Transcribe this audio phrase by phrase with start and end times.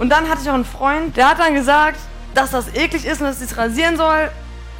[0.00, 2.00] Und dann hatte ich auch einen Freund, der hat dann gesagt,
[2.34, 4.30] dass das eklig ist und dass ich es rasieren soll.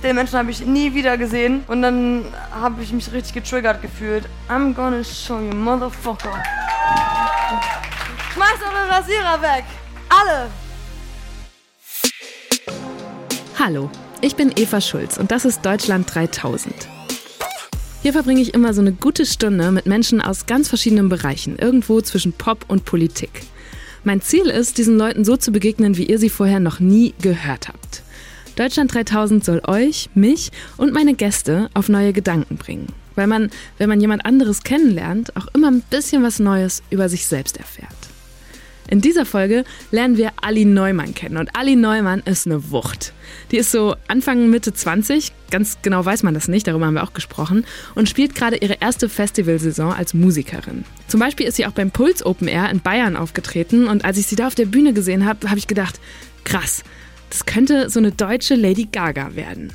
[0.03, 1.63] Den Menschen habe ich nie wieder gesehen.
[1.69, 4.25] Und dann habe ich mich richtig getriggert gefühlt.
[4.49, 6.43] I'm gonna show you, motherfucker.
[8.33, 9.65] Schmeiß eure Rasierer weg.
[10.09, 10.47] Alle.
[13.59, 13.91] Hallo,
[14.23, 16.75] ich bin Eva Schulz und das ist Deutschland 3000.
[18.01, 22.01] Hier verbringe ich immer so eine gute Stunde mit Menschen aus ganz verschiedenen Bereichen, irgendwo
[22.01, 23.43] zwischen Pop und Politik.
[24.03, 27.69] Mein Ziel ist, diesen Leuten so zu begegnen, wie ihr sie vorher noch nie gehört
[27.69, 28.03] habt.
[28.57, 32.87] Deutschland 3000 soll euch, mich und meine Gäste auf neue Gedanken bringen.
[33.15, 37.27] Weil man, wenn man jemand anderes kennenlernt, auch immer ein bisschen was Neues über sich
[37.27, 38.10] selbst erfährt.
[38.89, 43.13] In dieser Folge lernen wir Ali Neumann kennen und Ali Neumann ist eine Wucht.
[43.51, 47.05] Die ist so Anfang, Mitte 20, ganz genau weiß man das nicht, darüber haben wir
[47.05, 50.85] auch gesprochen, und spielt gerade ihre erste Festivalsaison als Musikerin.
[51.07, 54.27] Zum Beispiel ist sie auch beim Puls Open Air in Bayern aufgetreten und als ich
[54.27, 56.01] sie da auf der Bühne gesehen habe, habe ich gedacht,
[56.45, 56.83] krass,
[57.31, 59.73] das könnte so eine deutsche Lady Gaga werden.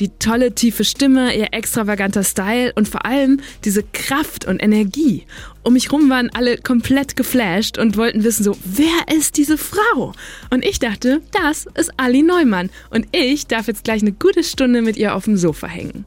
[0.00, 5.24] Die tolle tiefe Stimme, ihr extravaganter Style und vor allem diese Kraft und Energie.
[5.64, 10.12] Um mich rum waren alle komplett geflasht und wollten wissen so, wer ist diese Frau?
[10.50, 14.82] Und ich dachte, das ist Ali Neumann und ich darf jetzt gleich eine gute Stunde
[14.82, 16.04] mit ihr auf dem Sofa hängen.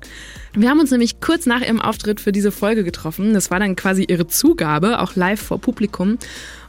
[0.53, 3.33] Wir haben uns nämlich kurz nach ihrem Auftritt für diese Folge getroffen.
[3.33, 6.17] Das war dann quasi ihre Zugabe, auch live vor Publikum.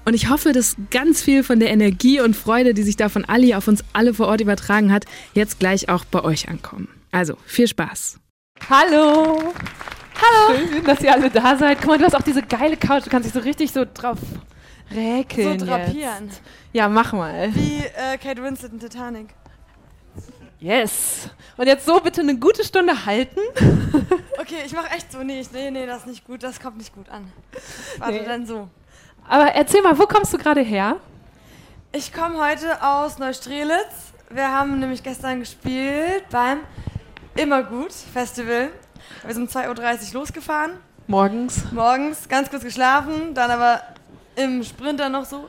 [0.05, 3.25] Und ich hoffe, dass ganz viel von der Energie und Freude, die sich da von
[3.25, 6.89] Ali auf uns alle vor Ort übertragen hat, jetzt gleich auch bei euch ankommen.
[7.15, 8.19] Also, viel Spaß.
[8.71, 9.53] Hallo.
[10.17, 10.57] Hallo.
[10.57, 11.79] Schön, dass ihr alle da seid.
[11.79, 13.05] Guck mal, du hast auch diese geile Couch.
[13.05, 14.19] Du kannst dich so richtig so drauf
[14.91, 15.59] räkeln.
[15.59, 16.29] So drapieren.
[16.29, 16.41] Jetzt.
[16.73, 17.55] Ja, mach mal.
[17.55, 19.29] Wie äh, Kate Winslet in Titanic.
[20.59, 21.29] Yes.
[21.59, 23.41] Und jetzt so bitte eine gute Stunde halten.
[24.41, 25.23] okay, ich mach echt so.
[25.23, 26.43] Nee, nee, nee, das ist nicht gut.
[26.43, 27.31] Das kommt nicht gut an.
[27.99, 28.25] Warte, nee.
[28.25, 28.71] dann so.
[29.29, 30.97] Aber erzähl mal, wo kommst du gerade her?
[31.93, 34.15] Ich komme heute aus Neustrelitz.
[34.31, 36.61] Wir haben nämlich gestern gespielt beim
[37.35, 38.69] Immer gut Festival.
[39.25, 40.73] Wir sind um 2.30 Uhr losgefahren.
[41.07, 41.73] Morgens.
[41.73, 43.81] Morgens, ganz kurz geschlafen, dann aber
[44.37, 45.49] im Sprinter noch so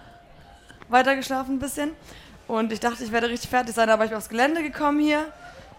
[0.87, 1.91] weiter geschlafen ein bisschen.
[2.47, 5.25] Und ich dachte, ich werde richtig fertig sein, aber ich bin aufs Gelände gekommen hier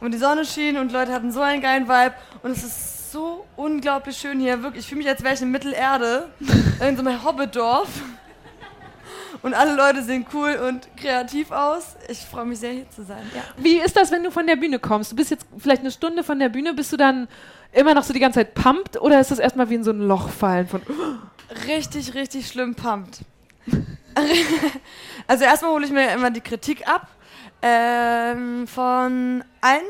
[0.00, 3.46] und die Sonne schien und Leute hatten so einen geilen Vibe und es ist so
[3.56, 4.62] unglaublich schön hier.
[4.62, 6.28] Wirklich, ich fühle mich, als wäre ich in Mittelerde,
[6.86, 7.88] in so einem Hobbitdorf
[9.44, 11.96] und alle Leute sehen cool und kreativ aus.
[12.08, 13.30] Ich freue mich sehr, hier zu sein.
[13.34, 13.42] Ja.
[13.58, 15.12] Wie ist das, wenn du von der Bühne kommst?
[15.12, 17.28] Du bist jetzt vielleicht eine Stunde von der Bühne, bist du dann
[17.70, 20.00] immer noch so die ganze Zeit pumped oder ist das erstmal wie in so ein
[20.00, 20.80] Loch fallen von
[21.66, 23.20] richtig, richtig schlimm pumped.
[25.26, 27.06] also erstmal hole ich mir immer die Kritik ab
[27.60, 29.82] ähm, von allen,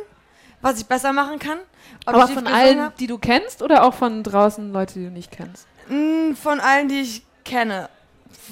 [0.63, 1.59] was ich besser machen kann.
[2.07, 2.97] Aber von allen, hab.
[2.97, 5.69] die du kennst oder auch von draußen Leute, die du nicht kennst?
[5.89, 7.89] Mm, von allen, die ich kenne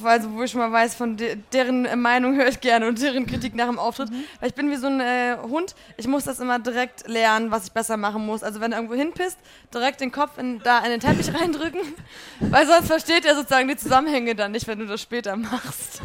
[0.02, 3.26] also wo ich schon mal weiß, von de deren Meinung höre ich gerne und deren
[3.26, 4.10] Kritik nach dem Auftritt.
[4.10, 4.24] Mhm.
[4.40, 7.66] Weil ich bin wie so ein äh, Hund, ich muss das immer direkt lernen, was
[7.66, 8.42] ich besser machen muss.
[8.42, 9.38] Also wenn er irgendwo hinpisst,
[9.72, 11.80] direkt den Kopf in, da in den Teppich reindrücken,
[12.40, 16.02] weil sonst versteht er sozusagen die Zusammenhänge dann nicht, wenn du das später machst.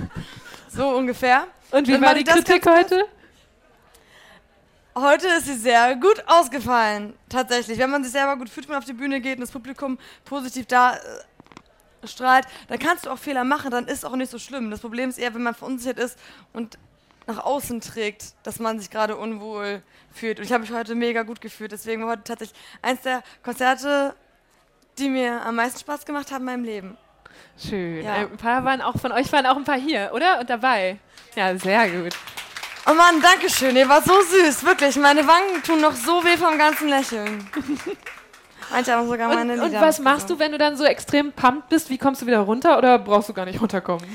[0.69, 1.47] So ungefähr.
[1.71, 3.05] Und wie dann war die Kritik heute?
[4.99, 7.77] Heute ist sie sehr gut ausgefallen, tatsächlich.
[7.77, 9.99] Wenn man sich selber gut fühlt, wenn man auf die Bühne geht und das Publikum
[10.25, 10.97] positiv da
[12.07, 14.71] äh, strahlt, dann kannst du auch Fehler machen, dann ist es auch nicht so schlimm.
[14.71, 16.17] Das Problem ist eher, wenn man verunsichert ist
[16.53, 16.77] und
[17.27, 19.81] nach außen trägt, dass man sich gerade unwohl
[20.13, 20.39] fühlt.
[20.39, 21.71] Und ich habe mich heute mega gut gefühlt.
[21.71, 24.15] Deswegen war heute tatsächlich eins der Konzerte,
[24.97, 26.97] die mir am meisten Spaß gemacht haben in meinem Leben.
[27.57, 28.03] Schön.
[28.03, 28.15] Ja.
[28.15, 30.39] Äh, ein paar waren auch von euch waren auch ein paar hier, oder?
[30.39, 30.97] Und dabei.
[31.35, 32.15] Ja, sehr gut.
[32.89, 33.75] Oh Mann, danke schön.
[33.75, 34.95] Ihr wart so süß, wirklich.
[34.95, 37.49] Meine Wangen tun noch so weh vom ganzen Lächeln.
[38.71, 39.79] Manche haben sogar meine und, Lieder.
[39.79, 41.89] Und was machst du, wenn du dann so extrem pumped bist?
[41.89, 44.05] Wie kommst du wieder runter oder brauchst du gar nicht runterkommen?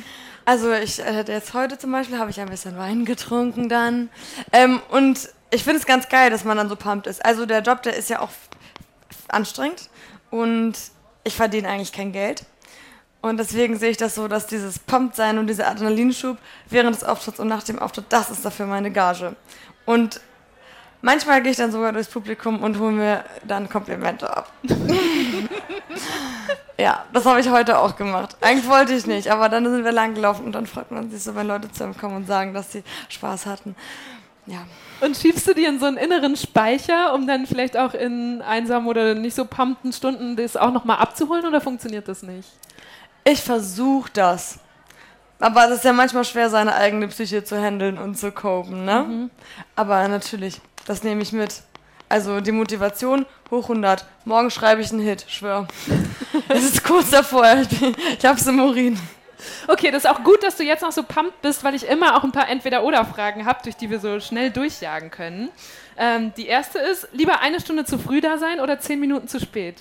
[0.44, 4.08] Also ich äh, jetzt heute zum Beispiel habe ich ein bisschen Wein getrunken dann
[4.52, 7.24] ähm, und ich finde es ganz geil, dass man dann so pumped ist.
[7.24, 8.30] Also der Job, der ist ja auch
[9.28, 9.88] anstrengend
[10.30, 10.72] und
[11.24, 12.44] ich verdiene eigentlich kein Geld.
[13.20, 16.38] Und deswegen sehe ich das so, dass dieses Pumped sein und dieser Adrenalinschub
[16.69, 19.37] während des Auftritts und nach dem Auftritt, das ist dafür meine Gage.
[19.87, 20.20] Und
[21.04, 24.52] Manchmal gehe ich dann sogar durchs Publikum und hole mir dann Komplimente ab.
[26.78, 28.37] ja, das habe ich heute auch gemacht.
[28.40, 31.25] Eigentlich wollte ich nicht, aber dann sind wir lang gelaufen und dann freut man sich
[31.25, 33.75] so, wenn Leute zu einem kommen und sagen, dass sie Spaß hatten.
[34.46, 34.64] Ja.
[35.00, 38.87] Und schiebst du dir in so einen inneren Speicher, um dann vielleicht auch in einsamen
[38.87, 42.49] oder nicht so pumpten Stunden das auch nochmal abzuholen oder funktioniert das nicht?
[43.25, 44.60] Ich versuche das.
[45.40, 49.04] Aber es ist ja manchmal schwer, seine eigene Psyche zu handeln und zu copen, ne?
[49.08, 49.31] Mhm.
[49.75, 50.60] Aber natürlich.
[50.87, 51.62] Das nehme ich mit.
[52.08, 54.05] Also die Motivation hoch 100.
[54.25, 55.67] Morgen schreibe ich einen Hit, schwör.
[56.49, 57.46] es ist kurz davor.
[57.62, 57.82] Ich,
[58.19, 58.99] ich hab's im Urin.
[59.67, 62.17] Okay, das ist auch gut, dass du jetzt noch so pumped bist, weil ich immer
[62.17, 65.50] auch ein paar Entweder-Oder-Fragen habe, durch die wir so schnell durchjagen können.
[65.96, 69.40] Ähm, die erste ist, lieber eine Stunde zu früh da sein oder zehn Minuten zu
[69.40, 69.76] spät?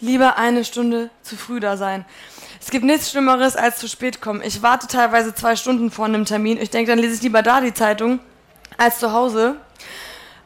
[0.00, 2.04] Lieber eine Stunde zu früh da sein.
[2.60, 4.42] Es gibt nichts Schlimmeres als zu spät kommen.
[4.42, 6.60] Ich warte teilweise zwei Stunden vor einem Termin.
[6.60, 8.20] Ich denke, dann lese ich lieber da die Zeitung
[8.76, 9.56] als zu Hause.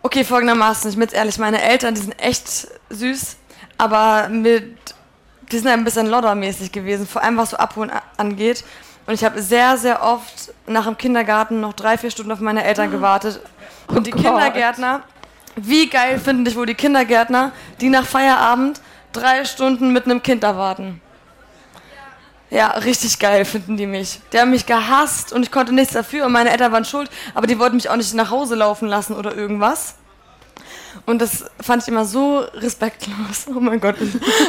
[0.06, 3.36] Okay, folgendermaßen, ich bin jetzt ehrlich, meine Eltern, die sind echt süß,
[3.78, 4.76] aber mit,
[5.50, 8.64] die sind ein bisschen loddermäßig gewesen, vor allem was so Abholen angeht.
[9.06, 12.64] Und ich habe sehr, sehr oft nach dem Kindergarten noch drei, vier Stunden auf meine
[12.64, 13.40] Eltern gewartet.
[13.88, 14.24] Und oh die Gott.
[14.24, 15.04] Kindergärtner,
[15.56, 18.82] wie geil finden dich wohl die Kindergärtner, die nach Feierabend
[19.14, 21.00] drei Stunden mit einem Kind da warten?
[22.54, 24.20] Ja, richtig geil finden die mich.
[24.32, 27.48] Die haben mich gehasst und ich konnte nichts dafür und meine Eltern waren schuld, aber
[27.48, 29.96] die wollten mich auch nicht nach Hause laufen lassen oder irgendwas.
[31.04, 33.46] Und das fand ich immer so respektlos.
[33.48, 33.96] Oh mein Gott,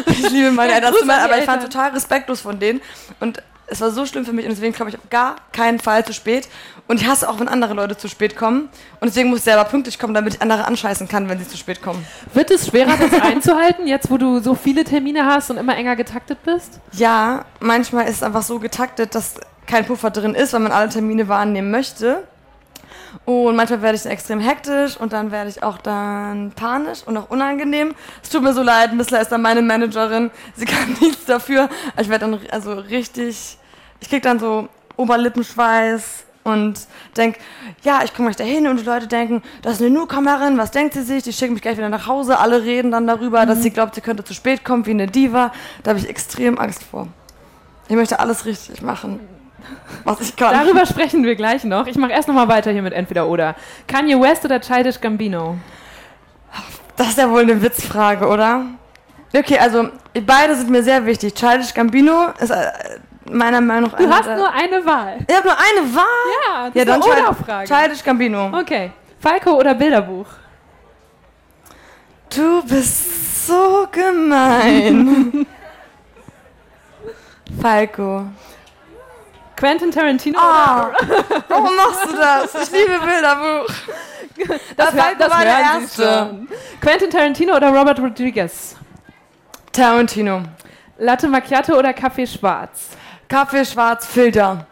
[0.06, 2.80] ich liebe meine Eltern, aber ich fand total respektlos von denen.
[3.19, 6.06] Und es war so schlimm für mich und deswegen komme ich auf gar keinen Fall
[6.06, 6.48] zu spät.
[6.88, 8.70] Und ich hasse auch, wenn andere Leute zu spät kommen.
[9.00, 11.58] Und deswegen muss ich selber pünktlich kommen, damit ich andere anscheißen kann, wenn sie zu
[11.58, 12.06] spät kommen.
[12.34, 15.96] Wird es schwerer, das einzuhalten, jetzt wo du so viele Termine hast und immer enger
[15.96, 16.80] getaktet bist?
[16.92, 19.36] Ja, manchmal ist es einfach so getaktet, dass
[19.66, 22.24] kein Puffer drin ist, weil man alle Termine wahrnehmen möchte.
[23.24, 27.18] Und manchmal werde ich dann extrem hektisch und dann werde ich auch dann panisch und
[27.18, 27.96] auch unangenehm.
[28.22, 30.32] Es tut mir so leid, Missler ist dann meine Managerin.
[30.56, 31.70] Sie kann nichts dafür.
[32.00, 33.58] Ich werde dann also richtig,
[34.00, 34.68] ich krieg dann so
[34.98, 36.80] Oberlippenschweiß und
[37.18, 37.38] denk,
[37.84, 40.94] ja, ich komme gleich dahin und die Leute denken, das ist eine Newcomerin, was denkt
[40.94, 41.24] sie sich?
[41.24, 42.38] Die schicken mich gleich wieder nach Hause.
[42.38, 43.48] Alle reden dann darüber, mhm.
[43.48, 45.52] dass sie glaubt, sie könnte zu spät kommen wie eine Diva.
[45.82, 47.08] Da habe ich extrem Angst vor.
[47.88, 49.35] Ich möchte alles richtig machen
[50.04, 50.54] was ich kann.
[50.54, 51.88] Darüber sprechen wir gleich noch.
[51.88, 53.56] Ich mache erst noch mal weiter hier mit entweder oder.
[53.88, 55.58] Kanye West oder Childish Gambino?
[56.96, 58.66] Das ist ja wohl eine Witzfrage, oder?
[59.36, 59.90] Okay, also
[60.26, 61.34] beide sind mir sehr wichtig.
[61.34, 62.72] Childish Gambino ist äh,
[63.30, 63.98] meiner Meinung nach.
[63.98, 65.18] Du hast nur eine Wahl.
[65.28, 66.04] Ich habe nur eine Wahl.
[66.48, 67.68] Ja, das ja, ist dann eine Frage.
[67.68, 68.60] Childish Gambino.
[68.60, 68.92] Okay.
[69.20, 70.28] Falco oder Bilderbuch?
[72.30, 75.46] Du bist so gemein.
[77.62, 78.28] Falco.
[79.56, 80.38] Quentin Tarantino.
[80.38, 80.42] Oh,
[81.48, 82.56] warum machst du das?
[82.56, 83.74] Ich liebe Bilderbuch.
[84.75, 86.48] Das, das, das war der erste.
[86.81, 88.75] Quentin Tarantino oder Robert Rodriguez?
[89.72, 90.44] Tarantino.
[90.98, 92.90] Latte Macchiato oder Kaffee Schwarz?
[93.30, 94.68] Kaffee Schwarz Filter.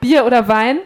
[0.00, 0.80] Bier oder Wein?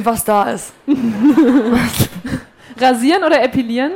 [0.00, 0.72] Was da ist.
[2.78, 3.92] Rasieren oder epilieren?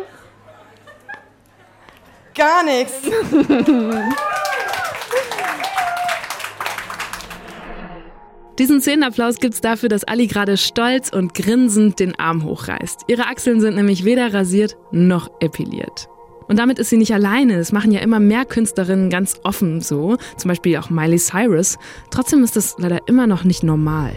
[2.35, 2.95] Gar nichts.
[8.61, 13.05] Diesen Szenenapplaus gibt's dafür, dass Ali gerade stolz und grinsend den Arm hochreißt.
[13.07, 16.11] Ihre Achseln sind nämlich weder rasiert noch epiliert.
[16.47, 17.55] Und damit ist sie nicht alleine.
[17.55, 21.79] Es machen ja immer mehr Künstlerinnen ganz offen so, zum Beispiel auch Miley Cyrus.
[22.11, 24.13] Trotzdem ist das leider immer noch nicht normal.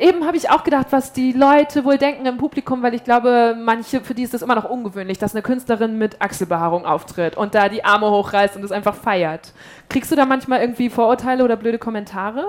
[0.00, 3.54] Eben habe ich auch gedacht, was die Leute wohl denken im Publikum, weil ich glaube,
[3.62, 7.54] manche, für die ist das immer noch ungewöhnlich, dass eine Künstlerin mit Achselbehaarung auftritt und
[7.54, 9.52] da die Arme hochreißt und es einfach feiert.
[9.90, 12.46] Kriegst du da manchmal irgendwie Vorurteile oder blöde Kommentare?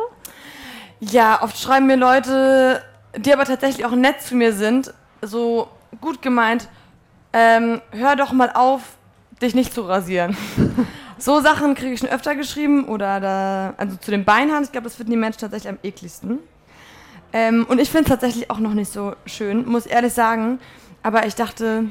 [1.00, 2.82] Ja, oft schreiben mir Leute,
[3.18, 5.68] die aber tatsächlich auch nett zu mir sind, so
[6.02, 6.68] gut gemeint,
[7.34, 8.82] ähm, hör doch mal auf,
[9.42, 10.38] dich nicht zu rasieren.
[11.18, 14.86] so Sachen kriege ich schon öfter geschrieben oder da, also zu den Beinhaaren, ich glaube,
[14.86, 16.40] das finden die Menschen tatsächlich am ekligsten.
[17.34, 20.60] Ähm, und ich finde es tatsächlich auch noch nicht so schön, muss ehrlich sagen.
[21.04, 21.86] Aber ich dachte,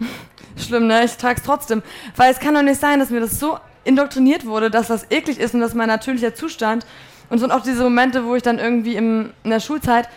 [0.56, 1.04] schlimm, ne?
[1.04, 1.82] Ich trage es trotzdem.
[2.16, 5.38] Weil es kann doch nicht sein, dass mir das so indoktriniert wurde, dass das eklig
[5.38, 6.86] ist und dass mein natürlicher Zustand
[7.30, 10.08] und so sind auch diese Momente, wo ich dann irgendwie im, in der Schulzeit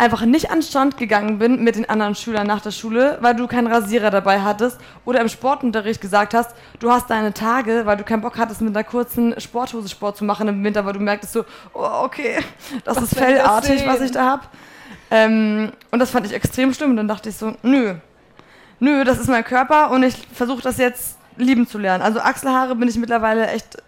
[0.00, 3.36] einfach nicht an den Strand gegangen bin mit den anderen Schülern nach der Schule, weil
[3.36, 7.98] du keinen Rasierer dabei hattest oder im Sportunterricht gesagt hast, du hast deine Tage, weil
[7.98, 11.00] du keinen Bock hattest, mit einer kurzen Sporthose Sport zu machen im Winter, weil du
[11.00, 11.44] merktest so,
[11.74, 12.38] oh, okay,
[12.84, 14.42] das was ist fellartig, was ich da habe.
[15.10, 17.96] Ähm, und das fand ich extrem schlimm und dann dachte ich so, nö,
[18.78, 22.02] nö, das ist mein Körper und ich versuche das jetzt lieben zu lernen.
[22.02, 23.82] Also Achselhaare bin ich mittlerweile echt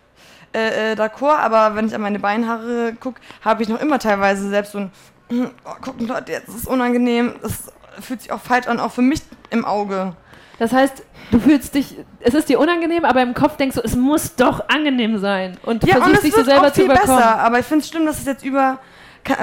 [0.55, 4.49] äh, äh, d'accord, aber wenn ich an meine Beinhaare gucke, habe ich noch immer teilweise
[4.49, 4.91] selbst so ein,
[5.65, 9.03] oh, gucken Leute, jetzt ist es unangenehm, das fühlt sich auch falsch an, auch für
[9.03, 10.15] mich im Auge.
[10.59, 13.97] Das heißt, du fühlst dich, es ist dir unangenehm, aber im Kopf denkst du, es
[13.97, 15.57] muss doch angenehm sein.
[15.63, 17.17] Und ja, versuchst und dich so selber auch viel zu überkommen.
[17.17, 18.79] besser, aber ich finde es schlimm, dass es jetzt über,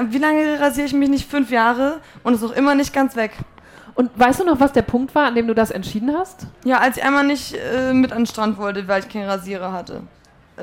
[0.08, 1.30] wie lange rasiere ich mich nicht?
[1.30, 3.32] Fünf Jahre und es ist auch immer nicht ganz weg.
[3.94, 6.46] Und weißt du noch, was der Punkt war, an dem du das entschieden hast?
[6.64, 9.72] Ja, als ich einmal nicht äh, mit an den Strand wollte, weil ich keinen Rasierer
[9.72, 10.02] hatte.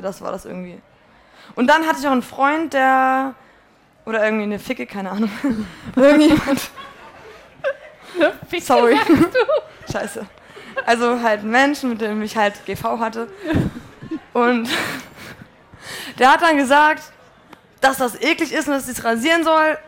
[0.02, 0.80] Das war das irgendwie.
[1.54, 3.34] Und dann hatte ich auch einen Freund, der.
[4.04, 5.30] Oder irgendwie eine Ficke, keine Ahnung.
[5.96, 6.70] Irgendjemand.
[8.16, 8.98] Eine Ficke, Sorry.
[9.92, 10.26] Scheiße.
[10.86, 13.28] Also halt ein Mensch, mit dem ich halt GV hatte.
[14.32, 14.68] Und
[16.18, 17.02] Der hat dann gesagt,
[17.80, 19.78] dass das eklig ist und dass ich es rasieren soll.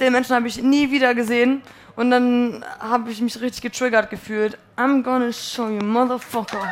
[0.00, 1.62] Den Menschen habe ich nie wieder gesehen.
[1.96, 4.58] Und dann habe ich mich richtig getriggert gefühlt.
[4.76, 6.70] I'm gonna show you, motherfucker.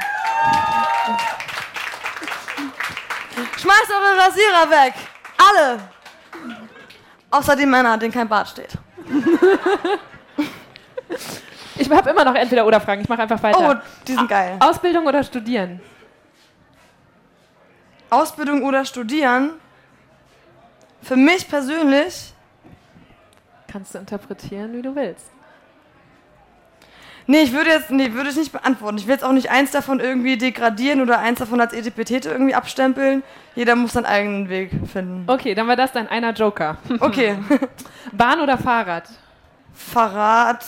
[3.56, 4.94] Schmeißt eure Rasierer weg.
[5.38, 5.78] Alle.
[7.30, 8.70] Außer die Männer, denen kein Bart steht.
[11.78, 13.02] Ich habe immer noch entweder oder Fragen.
[13.02, 13.78] Ich mache einfach weiter.
[13.78, 14.56] Oh, die sind geil.
[14.60, 15.78] Ausbildung oder studieren?
[18.08, 19.50] Ausbildung oder studieren?
[21.02, 22.32] Für mich persönlich
[23.76, 25.26] Kannst du interpretieren, wie du willst.
[27.28, 28.98] Nee, ich würde jetzt, nee, würde ich nicht beantworten.
[28.98, 32.54] Ich will jetzt auch nicht eins davon irgendwie degradieren oder eins davon als Etipetete irgendwie
[32.54, 33.24] abstempeln.
[33.56, 35.24] Jeder muss seinen eigenen Weg finden.
[35.26, 36.76] Okay, dann war das dein einer Joker.
[37.00, 37.36] Okay.
[38.12, 39.08] Bahn oder Fahrrad?
[39.74, 40.64] Fahrrad.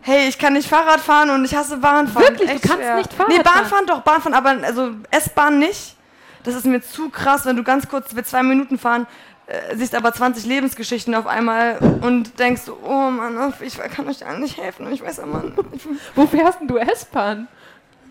[0.00, 2.38] Hey, ich kann nicht Fahrrad fahren und ich hasse Bahnfahren.
[2.38, 2.60] Wirklich?
[2.62, 3.54] Du kannst nicht Fahrrad Nee, fahren?
[3.54, 5.96] Bahnfahren doch, Bahnfahren, aber also S-Bahn nicht.
[6.44, 9.06] Das ist mir zu krass, wenn du ganz kurz für zwei Minuten fahren,
[9.48, 14.42] äh, siehst aber 20 Lebensgeschichten auf einmal und denkst, oh Mann, ich kann euch allen
[14.42, 15.56] nicht helfen ich weiß immer nicht.
[16.14, 17.48] Wo fährst denn du S-Bahn?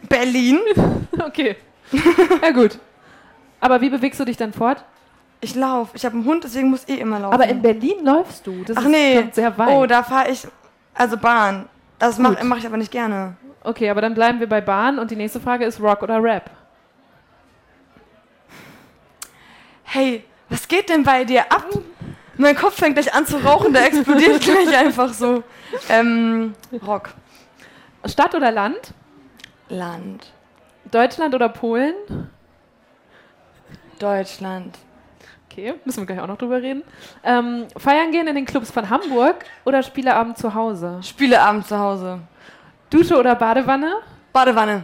[0.09, 0.59] Berlin.
[1.19, 1.55] Okay.
[2.43, 2.77] Ja, gut.
[3.59, 4.83] Aber wie bewegst du dich dann fort?
[5.41, 5.95] Ich laufe.
[5.95, 7.33] Ich habe einen Hund, deswegen muss ich eh immer laufen.
[7.33, 8.63] Aber in Berlin läufst du.
[8.63, 9.25] Das Ach ist nee.
[9.31, 9.69] sehr weit.
[9.69, 10.47] Oh, da fahre ich.
[10.93, 11.67] Also Bahn.
[11.97, 13.35] Das mache mach ich aber nicht gerne.
[13.63, 16.49] Okay, aber dann bleiben wir bei Bahn und die nächste Frage ist Rock oder Rap?
[19.83, 21.67] Hey, was geht denn bei dir ab?
[22.37, 25.43] Mein Kopf fängt gleich an zu rauchen, der explodiert gleich einfach so.
[25.89, 26.53] Ähm,
[26.85, 27.09] Rock.
[28.05, 28.93] Stadt oder Land?
[29.69, 30.31] Land.
[30.91, 31.95] Deutschland oder Polen?
[33.99, 34.77] Deutschland.
[35.49, 36.83] Okay, müssen wir gleich auch noch drüber reden.
[37.23, 40.99] Ähm, feiern gehen in den Clubs von Hamburg oder Spieleabend zu Hause?
[41.01, 42.19] Spieleabend zu Hause.
[42.91, 43.97] Dusche oder Badewanne?
[44.31, 44.83] Badewanne.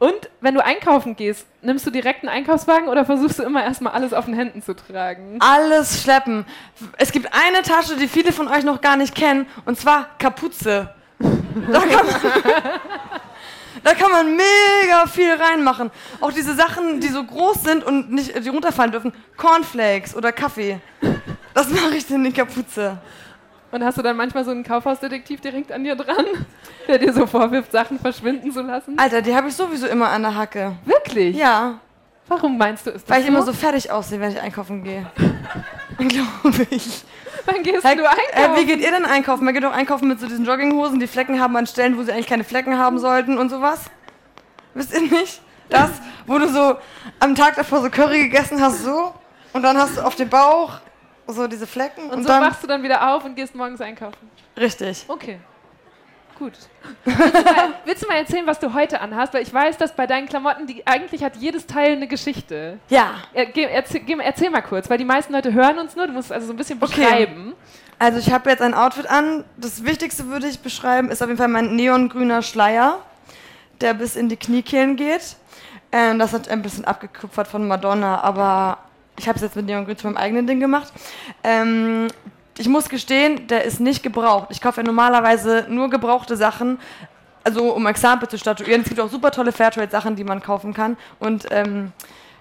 [0.00, 3.92] Und wenn du einkaufen gehst, nimmst du direkt einen Einkaufswagen oder versuchst du immer erstmal
[3.92, 5.36] alles auf den Händen zu tragen?
[5.40, 6.46] Alles schleppen.
[6.96, 10.94] Es gibt eine Tasche, die viele von euch noch gar nicht kennen, und zwar Kapuze.
[11.18, 12.06] Da kann man,
[13.84, 15.90] da kann man mega viel reinmachen.
[16.22, 19.12] Auch diese Sachen, die so groß sind und nicht, die runterfallen dürfen.
[19.36, 20.80] Cornflakes oder Kaffee.
[21.52, 22.96] Das mache ich in die Kapuze.
[23.72, 26.24] Und hast du dann manchmal so einen Kaufhausdetektiv direkt an dir dran,
[26.88, 28.98] der dir so vorwirft, Sachen verschwinden zu lassen?
[28.98, 30.72] Alter, die habe ich sowieso immer an der Hacke.
[30.84, 31.36] Wirklich?
[31.36, 31.78] Ja,
[32.28, 35.04] Warum meinst du, das weil ich immer so fertig aussehe, wenn ich einkaufen gehe.
[35.98, 37.02] Glaube ich.
[37.44, 38.60] Wann gehst Hey, du äh, einkaufen?
[38.60, 39.44] wie geht ihr denn einkaufen?
[39.44, 42.12] Man geht doch einkaufen mit so diesen Jogginghosen, die Flecken haben an Stellen, wo sie
[42.12, 43.80] eigentlich keine Flecken haben sollten und sowas.
[44.74, 45.40] Wisst ihr nicht?
[45.70, 45.90] Das,
[46.26, 46.76] wo du so
[47.18, 49.12] am Tag davor so Curry gegessen hast, so,
[49.52, 50.74] und dann hast du auf dem Bauch
[51.26, 52.42] so diese Flecken und, und so dann.
[52.42, 54.30] wachst du dann wieder auf und gehst morgens einkaufen.
[54.56, 55.04] Richtig.
[55.08, 55.38] Okay.
[56.38, 56.54] Gut.
[57.04, 59.34] Willst du, mal, willst du mal erzählen, was du heute anhast?
[59.34, 62.78] Weil ich weiß, dass bei deinen Klamotten, die, eigentlich hat jedes Teil eine Geschichte.
[62.88, 63.16] Ja.
[63.34, 66.06] Er, geh, erzähl, geh, erzähl mal kurz, weil die meisten Leute hören uns nur.
[66.06, 67.02] Du musst es also so ein bisschen Okay.
[67.02, 67.52] beschreiben.
[67.98, 69.44] Also ich habe jetzt ein Outfit an.
[69.58, 73.00] Das Wichtigste würde ich beschreiben, ist auf jeden Fall mein neongrüner Schleier,
[73.82, 75.36] der bis in die Kniekehlen geht.
[75.92, 78.78] Ähm, das hat ein bisschen abgekupfert von Madonna, aber
[79.20, 80.90] ich habe es jetzt mit neongrün zu meinem eigenen Ding gemacht.
[81.44, 82.08] Ähm,
[82.58, 84.48] ich muss gestehen, der ist nicht gebraucht.
[84.50, 86.78] Ich kaufe ja normalerweise nur gebrauchte Sachen,
[87.44, 88.80] also um Exempel zu statuieren.
[88.82, 90.96] Es gibt auch super tolle Fairtrade-Sachen, die man kaufen kann.
[91.18, 91.92] Und ähm,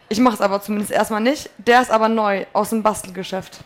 [0.07, 1.49] ich mache es aber zumindest erstmal nicht.
[1.57, 3.59] Der ist aber neu, aus dem Bastelgeschäft.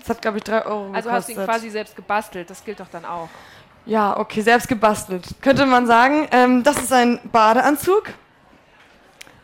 [0.00, 1.54] Das hat, glaube ich, 3 Euro Also hast du ihn gekostet.
[1.54, 2.50] quasi selbst gebastelt.
[2.50, 3.28] Das gilt doch dann auch.
[3.84, 5.24] Ja, okay, selbst gebastelt.
[5.40, 6.26] Könnte man sagen.
[6.32, 8.04] Ähm, das ist ein Badeanzug.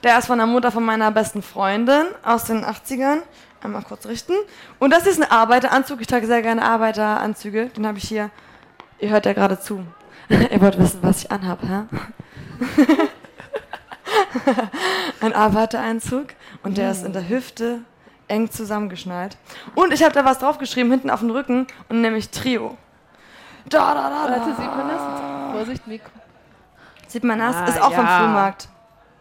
[0.03, 3.19] Der ist von der Mutter von meiner besten Freundin aus den 80ern.
[3.63, 4.33] Einmal kurz richten.
[4.81, 6.01] Und das ist ein Arbeiteranzug.
[6.01, 7.67] Ich trage sehr gerne Arbeiteranzüge.
[7.67, 8.31] Den habe ich hier.
[8.99, 9.85] Ihr hört ja gerade zu.
[10.29, 11.85] Ihr wollt wissen, was ich anhab, hä?
[15.21, 16.29] ein Arbeiteranzug.
[16.65, 17.81] Und der ist in der Hüfte
[18.27, 19.37] eng zusammengeschnallt.
[19.77, 21.69] Und ich habe da was draufgeschrieben, hinten auf dem Rücken.
[21.89, 22.77] Und nämlich Trio.
[23.67, 24.33] Da, da, da, da.
[24.33, 25.53] Warte, sieht man das?
[25.53, 26.11] Vorsicht, Mikro.
[27.07, 27.55] Sieht man das?
[27.55, 28.19] Ah, ist auch vom ja.
[28.19, 28.69] Flohmarkt.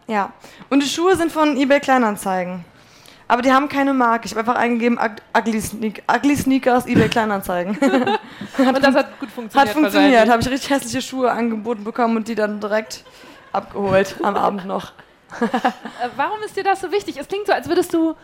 [0.06, 0.32] Ja.
[0.70, 2.64] Und die Schuhe sind von eBay Kleinanzeigen.
[3.28, 4.26] Aber die haben keine Marke.
[4.26, 7.76] Ich habe einfach eingegeben, Ug- Ugly, Sneak, Ugly Sneakers, eBay Kleinanzeigen.
[8.58, 9.54] Und das hat gut funktioniert.
[9.54, 10.12] Hat funktioniert.
[10.12, 10.30] wahrscheinlich.
[10.30, 13.04] Habe ich richtig hässliche Schuhe angeboten bekommen und die dann direkt
[13.52, 14.92] abgeholt am Abend noch.
[15.40, 17.16] Äh, warum ist dir das so wichtig?
[17.18, 18.14] Es klingt so, als würdest du,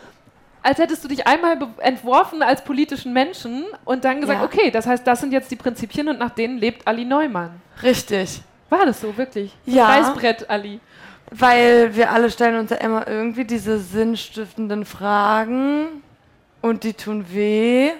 [0.62, 4.44] als hättest du dich einmal entworfen als politischen Menschen und dann gesagt, Ja.
[4.44, 7.62] okay, das heißt, das sind jetzt die Prinzipien und nach denen lebt Ali Neumann.
[7.82, 8.42] Richtig.
[8.68, 9.56] War das so, wirklich?
[9.64, 9.86] Ja.
[9.86, 10.80] Reißbrett, Ali.
[11.30, 16.02] Weil wir alle stellen uns ja immer irgendwie diese sinnstiftenden Fragen
[16.62, 17.90] und die tun weh.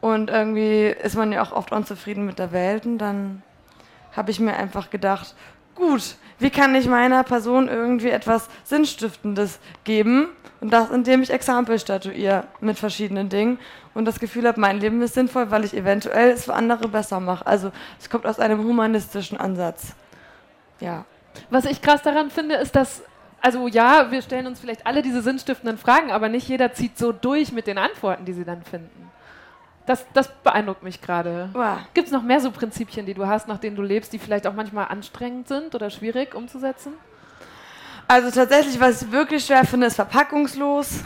[0.00, 2.86] Und irgendwie ist man ja auch oft unzufrieden mit der Welt.
[2.86, 3.42] Und dann
[4.12, 5.34] habe ich mir einfach gedacht,
[5.74, 10.28] gut, wie kann ich meiner Person irgendwie etwas Sinnstiftendes geben?
[10.60, 13.58] Und das, indem ich Exempel statuiere mit verschiedenen Dingen
[13.94, 17.20] und das Gefühl habe, mein Leben ist sinnvoll, weil ich eventuell es für andere besser
[17.20, 17.46] mache.
[17.46, 19.94] Also es kommt aus einem humanistischen Ansatz.
[20.80, 21.04] Ja.
[21.50, 23.02] Was ich krass daran finde, ist, dass,
[23.40, 27.12] also ja, wir stellen uns vielleicht alle diese sinnstiftenden Fragen, aber nicht jeder zieht so
[27.12, 29.10] durch mit den Antworten, die sie dann finden.
[29.86, 31.48] Das, das beeindruckt mich gerade.
[31.54, 31.78] Wow.
[31.94, 34.46] Gibt es noch mehr so Prinzipien, die du hast, nach denen du lebst, die vielleicht
[34.46, 36.92] auch manchmal anstrengend sind oder schwierig umzusetzen?
[38.10, 41.02] Also tatsächlich, was ich wirklich schwer finde, ist verpackungslos.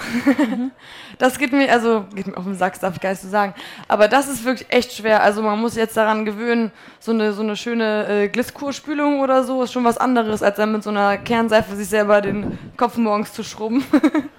[1.19, 3.55] das geht mir, also geht mir auf den Sack, darf ich gar nicht so sagen.
[3.89, 5.21] Aber das ist wirklich echt schwer.
[5.21, 9.65] Also man muss jetzt daran gewöhnen, so eine, so eine schöne äh, Glisskurspülung oder so
[9.65, 13.33] ist schon was anderes, als dann mit so einer Kernseife sich selber den Kopf morgens
[13.33, 13.85] zu schrubben.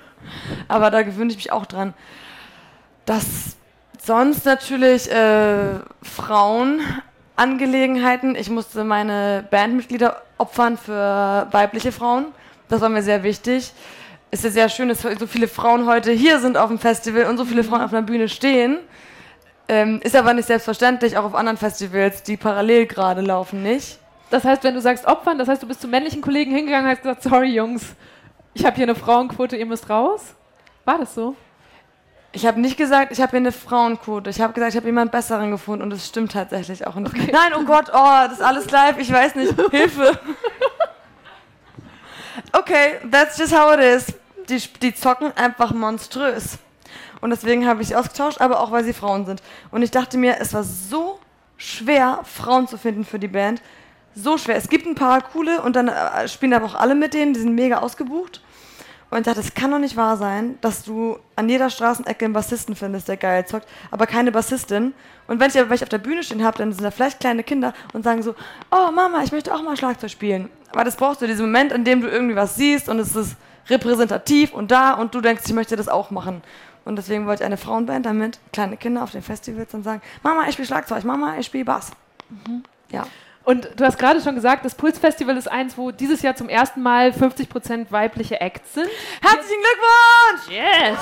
[0.69, 1.93] Aber da gewöhne ich mich auch dran.
[3.05, 3.57] Das
[4.01, 8.37] sonst natürlich äh, Frauenangelegenheiten.
[8.37, 12.27] Ich musste meine Bandmitglieder opfern für weibliche Frauen.
[12.73, 13.71] Das war mir sehr wichtig.
[14.31, 17.25] Es ist ja sehr schön, dass so viele Frauen heute hier sind auf dem Festival
[17.25, 18.79] und so viele Frauen auf einer Bühne stehen.
[19.67, 23.99] Ähm, ist aber nicht selbstverständlich, auch auf anderen Festivals, die parallel gerade laufen, nicht.
[24.31, 26.91] Das heißt, wenn du sagst opfern, das heißt, du bist zu männlichen Kollegen hingegangen und
[26.93, 27.93] hast gesagt, sorry Jungs,
[28.55, 30.33] ich habe hier eine Frauenquote, ihr müsst raus?
[30.83, 31.35] War das so?
[32.31, 34.31] Ich habe nicht gesagt, ich habe hier eine Frauenquote.
[34.31, 36.95] Ich habe gesagt, ich habe jemand Besseren gefunden und es stimmt tatsächlich auch.
[36.95, 37.29] Okay.
[37.31, 39.53] Nein, oh Gott, oh, das ist alles live, ich weiß nicht.
[39.69, 40.19] Hilfe.
[42.51, 44.13] Okay, that's just how it is.
[44.49, 46.57] Die, die zocken einfach monströs.
[47.21, 49.41] Und deswegen habe ich sie ausgetauscht, aber auch weil sie Frauen sind.
[49.71, 51.19] Und ich dachte mir, es war so
[51.57, 53.61] schwer, Frauen zu finden für die Band.
[54.15, 54.57] So schwer.
[54.57, 57.39] Es gibt ein paar coole und dann äh, spielen aber auch alle mit denen, die
[57.39, 58.41] sind mega ausgebucht.
[59.09, 62.33] Und ich dachte, es kann doch nicht wahr sein, dass du an jeder Straßenecke einen
[62.33, 64.93] Bassisten findest, der geil zockt, aber keine Bassistin.
[65.27, 67.73] Und wenn ich aber auf der Bühne stehen habe, dann sind da vielleicht kleine Kinder
[67.93, 68.33] und sagen so,
[68.71, 70.49] oh Mama, ich möchte auch mal Schlagzeug spielen.
[70.73, 73.35] Aber das brauchst du, diesen Moment, in dem du irgendwie was siehst und es ist
[73.69, 76.41] repräsentativ und da und du denkst, ich möchte das auch machen.
[76.83, 80.45] Und deswegen wollte ich eine Frauenband, damit kleine Kinder auf den Festivals dann sagen, Mama,
[80.47, 81.91] ich spiele Schlagzeug, Mama, ich spiele Bass.
[82.29, 82.63] Mhm.
[82.89, 83.05] Ja.
[83.45, 86.81] Und du hast gerade schon gesagt, das Pulsfestival ist eins, wo dieses Jahr zum ersten
[86.81, 88.89] Mal 50% weibliche Acts sind.
[89.21, 90.57] Herzlichen Glückwunsch!
[90.57, 90.99] Yes!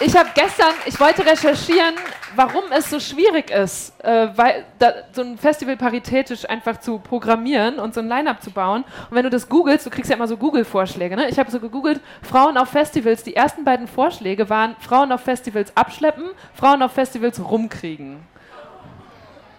[0.00, 1.94] Ich habe gestern, ich wollte recherchieren,
[2.36, 7.78] warum es so schwierig ist, äh, weil, da, so ein Festival paritätisch einfach zu programmieren
[7.78, 8.84] und so ein Line-Up zu bauen.
[9.10, 11.16] Und wenn du das googelst, du kriegst ja immer so Google-Vorschläge.
[11.16, 11.28] Ne?
[11.28, 13.22] Ich habe so gegoogelt, Frauen auf Festivals.
[13.22, 18.18] Die ersten beiden Vorschläge waren Frauen auf Festivals abschleppen, Frauen auf Festivals rumkriegen.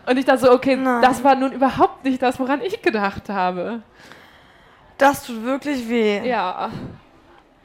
[0.06, 1.02] Und ich dachte so, okay, Nein.
[1.02, 3.82] das war nun überhaupt nicht das, woran ich gedacht habe.
[4.98, 6.28] Das tut wirklich weh.
[6.28, 6.70] Ja.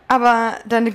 [0.09, 0.93] Aber deine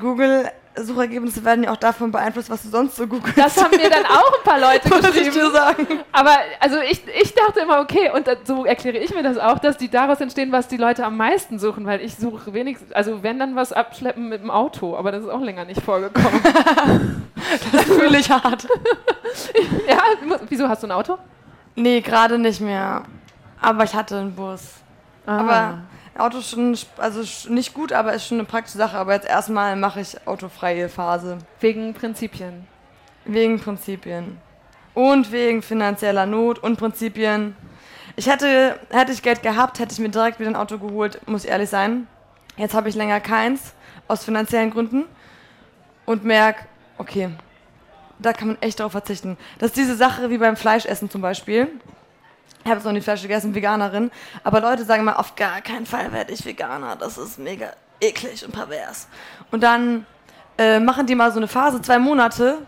[0.76, 3.38] Google-Suchergebnisse werden ja auch davon beeinflusst, was du sonst so googelst.
[3.38, 5.28] Das haben mir dann auch ein paar Leute geschrieben.
[5.28, 5.88] Ich dir sagen.
[6.12, 9.78] Aber also ich, ich dachte immer, okay, und so erkläre ich mir das auch, dass
[9.78, 13.40] die daraus entstehen, was die Leute am meisten suchen, weil ich suche wenigstens, also wenn
[13.40, 16.42] dann was abschleppen mit dem Auto, aber das ist auch länger nicht vorgekommen.
[17.72, 18.68] das fühle ich hart.
[19.88, 20.02] ja,
[20.50, 21.18] wieso hast du ein Auto?
[21.76, 23.04] Nee, gerade nicht mehr.
[23.60, 24.76] Aber ich hatte einen Bus.
[25.26, 25.38] Ah.
[25.38, 25.78] Aber
[26.18, 28.98] Auto ist schon, also nicht gut, aber ist schon eine praktische Sache.
[28.98, 31.38] Aber jetzt erstmal mache ich autofreie Phase.
[31.60, 32.68] Wegen Prinzipien.
[33.26, 34.38] Wegen Prinzipien.
[34.94, 37.56] Und wegen finanzieller Not und Prinzipien.
[38.18, 41.46] Ich hätte, hätte ich Geld gehabt, hätte ich mir direkt wieder ein Auto geholt, muss
[41.46, 42.08] ich ehrlich sein.
[42.58, 43.74] Jetzt habe ich länger keins,
[44.08, 45.06] aus finanziellen Gründen.
[46.06, 46.66] Und merke,
[46.98, 47.30] okay,
[48.20, 49.38] da kann man echt darauf verzichten.
[49.60, 51.68] Das ist diese Sache wie beim Fleischessen zum Beispiel.
[52.64, 54.12] Ich habe jetzt noch nie Fleisch gegessen, Veganerin.
[54.44, 56.96] Aber Leute sagen immer, auf gar keinen Fall werde ich Veganer.
[56.96, 59.08] Das ist mega eklig und pervers.
[59.52, 60.06] Und dann
[60.58, 62.60] äh, machen die mal so eine Phase, zwei Monate.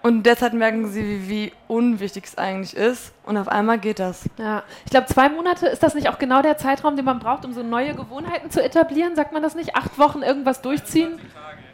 [0.00, 3.12] Und derzeit merken sie, wie, wie, unwichtig es eigentlich ist.
[3.24, 4.24] Und auf einmal geht das.
[4.38, 7.44] Ja, ich glaube, zwei Monate ist das nicht auch genau der Zeitraum, den man braucht,
[7.44, 9.16] um so neue Gewohnheiten zu etablieren?
[9.16, 9.74] Sagt man das nicht?
[9.76, 11.20] Acht Wochen irgendwas durchziehen?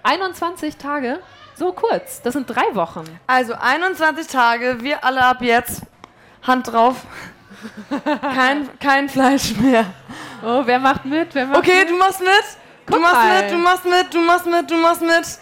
[0.02, 1.20] 21 Tage?
[1.54, 2.22] So kurz.
[2.22, 3.04] Das sind drei Wochen.
[3.26, 5.82] Also 21 Tage, wir alle ab jetzt.
[6.42, 6.96] Hand drauf.
[8.20, 9.86] Kein, kein Fleisch mehr.
[10.44, 11.34] Oh, wer macht mit?
[11.34, 11.90] Wer macht okay, mit?
[11.90, 12.30] du machst mit.
[12.86, 15.38] Du machst mit, du machst mit, du machst mit, du machst mit.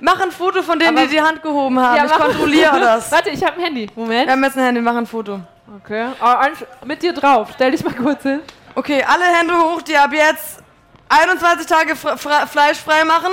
[0.00, 1.96] Mach ein Foto von denen, Aber die die Hand gehoben haben.
[1.96, 3.10] Ja, ich kontrolliere das.
[3.12, 3.88] Warte, ich habe ein Handy.
[3.94, 4.26] Moment.
[4.26, 5.40] Wir haben jetzt ein Handy, mach ein Foto.
[5.76, 6.08] Okay.
[6.20, 7.48] Oh, mit dir drauf.
[7.54, 8.40] Stell dich mal kurz hin.
[8.74, 10.62] Okay, alle Hände hoch, die ab jetzt
[11.08, 13.32] 21 Tage fleischfrei machen.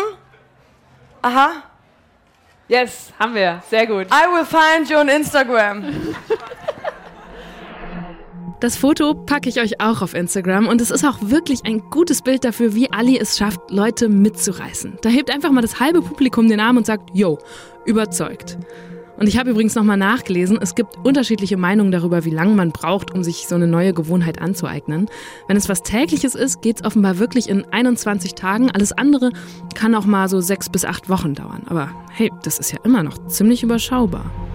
[1.22, 1.52] Aha.
[2.68, 3.64] Yes, haben wir.
[3.68, 4.08] Sehr gut.
[4.08, 5.84] I will find you on Instagram.
[8.60, 12.22] Das Foto packe ich euch auch auf Instagram und es ist auch wirklich ein gutes
[12.22, 14.98] Bild dafür, wie Ali es schafft, Leute mitzureißen.
[15.02, 17.38] Da hebt einfach mal das halbe Publikum den Arm und sagt, yo,
[17.86, 18.58] überzeugt.
[19.16, 23.14] Und ich habe übrigens nochmal nachgelesen, es gibt unterschiedliche Meinungen darüber, wie lange man braucht,
[23.14, 25.10] um sich so eine neue Gewohnheit anzueignen.
[25.48, 28.72] Wenn es was Tägliches ist, geht es offenbar wirklich in 21 Tagen.
[28.72, 29.32] Alles andere
[29.74, 31.64] kann auch mal so sechs bis acht Wochen dauern.
[31.68, 34.49] Aber hey, das ist ja immer noch ziemlich überschaubar.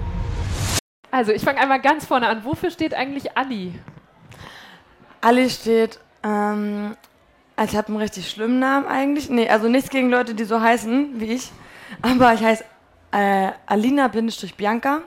[1.14, 2.44] Also, ich fange einmal ganz vorne an.
[2.44, 3.72] Wofür steht eigentlich Ali?
[5.20, 6.96] Ali steht, ähm,
[7.54, 9.30] also ich habe einen richtig schlimmen Namen eigentlich.
[9.30, 11.52] Nee, also nichts gegen Leute, die so heißen wie ich.
[12.02, 12.64] Aber ich heiße
[13.12, 15.02] äh, Alina-Bianca.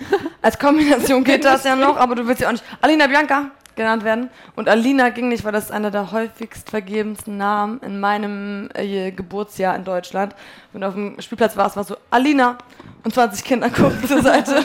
[0.40, 4.04] Als Kombination geht das ja noch, aber du willst ja auch nicht Alina Bianca genannt
[4.04, 4.30] werden.
[4.56, 9.10] Und Alina ging nicht, weil das ist einer der häufigst vergebensten Namen in meinem äh,
[9.10, 10.34] Geburtsjahr in Deutschland.
[10.72, 12.56] Wenn du auf dem Spielplatz warst, war es so Alina
[13.04, 14.64] und 20 Kinder gucken zur Seite.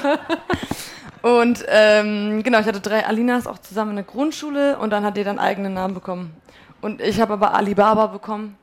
[1.22, 5.18] und ähm, genau, ich hatte drei Alinas auch zusammen in der Grundschule und dann hat
[5.18, 6.36] jeder einen eigenen Namen bekommen.
[6.82, 8.58] Und ich habe aber Alibaba bekommen,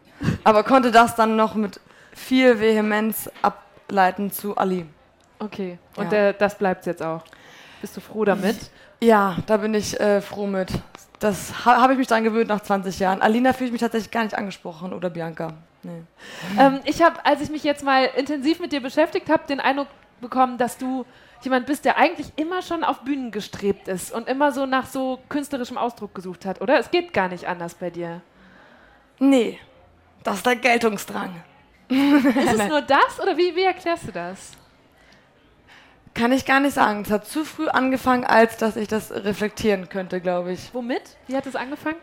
[0.44, 1.80] aber konnte das dann noch mit
[2.12, 4.86] viel Vehemenz ableiten zu Ali.
[5.38, 6.10] Okay, und ja.
[6.10, 7.22] der, das bleibt jetzt auch.
[7.80, 8.56] Bist du froh damit?
[9.00, 10.70] Ja, da bin ich äh, froh mit.
[11.18, 13.22] Das ha habe ich mich dran gewöhnt nach 20 Jahren.
[13.22, 15.54] Alina fühle ich mich tatsächlich gar nicht angesprochen oder Bianca.
[15.82, 16.02] Nee.
[16.58, 19.88] Ähm, ich habe, als ich mich jetzt mal intensiv mit dir beschäftigt habe, den Eindruck
[20.20, 21.06] bekommen, dass du
[21.42, 25.20] jemand bist, der eigentlich immer schon auf Bühnen gestrebt ist und immer so nach so
[25.28, 26.78] künstlerischem Ausdruck gesucht hat, oder?
[26.78, 28.20] Es geht gar nicht anders bei dir.
[29.18, 29.58] Nee,
[30.22, 31.42] das ist der Geltungsdrang.
[31.88, 34.52] Ist es nur das oder wie, wie erklärst du das?
[36.14, 37.02] Kann ich gar nicht sagen.
[37.02, 40.74] Es hat zu früh angefangen, als dass ich das reflektieren könnte, glaube ich.
[40.74, 41.16] Womit?
[41.28, 41.96] Wie hat es angefangen?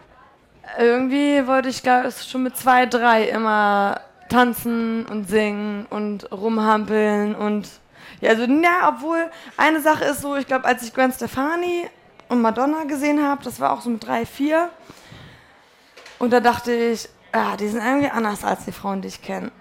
[0.77, 7.69] Irgendwie wollte ich glaub, schon mit zwei, drei immer tanzen und singen und rumhampeln und
[8.19, 11.88] ja, also ja, obwohl eine Sache ist so, ich glaube, als ich Gwen Stefani
[12.30, 14.69] und Madonna gesehen habe, das war auch so mit drei, vier
[16.19, 19.51] und da dachte ich, ja, die sind irgendwie anders als die Frauen, die ich kenne.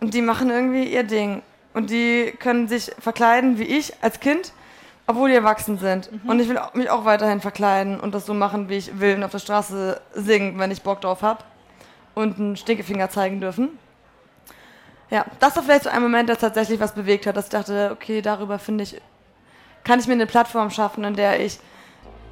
[0.00, 1.42] Und die machen irgendwie ihr Ding.
[1.72, 4.52] Und die können sich verkleiden wie ich als Kind,
[5.06, 6.10] obwohl die erwachsen sind.
[6.10, 6.30] Mhm.
[6.30, 9.24] Und ich will mich auch weiterhin verkleiden und das so machen, wie ich will und
[9.24, 11.44] auf der Straße singen, wenn ich Bock drauf habe.
[12.14, 13.70] Und einen Stinkefinger zeigen dürfen.
[15.10, 17.90] Ja, das war vielleicht so ein Moment, der tatsächlich was bewegt hat, dass ich dachte,
[17.92, 19.00] okay, darüber finde ich,
[19.84, 21.58] kann ich mir eine Plattform schaffen, in der ich,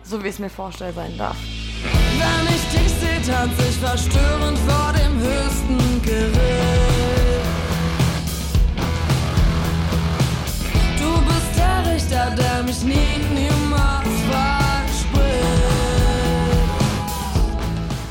[0.03, 1.37] so wie ich es mir vorstelle, sein darf.
[2.19, 7.00] Wenn ich dich sehe, tanzt sich verstörend vor dem höchsten Gericht.
[12.11, 15.21] Richter, der mich nie, niemals verspricht.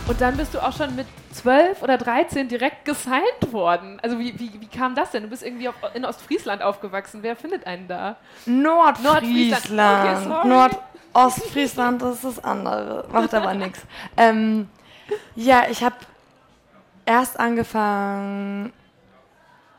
[0.08, 4.00] Und dann bist du auch schon mit 12 oder 13 direkt gesigned worden.
[4.02, 5.24] Also wie, wie, wie kam das denn?
[5.24, 7.24] Du bist irgendwie auf, in Ostfriesland aufgewachsen.
[7.24, 8.16] Wer findet einen da?
[8.46, 10.28] Nordfriesland.
[10.28, 13.06] Okay, Nordostfriesland, das ist das andere.
[13.12, 13.82] Macht aber nichts.
[14.16, 14.70] Ähm,
[15.36, 15.96] ja, ich habe
[17.06, 18.72] erst angefangen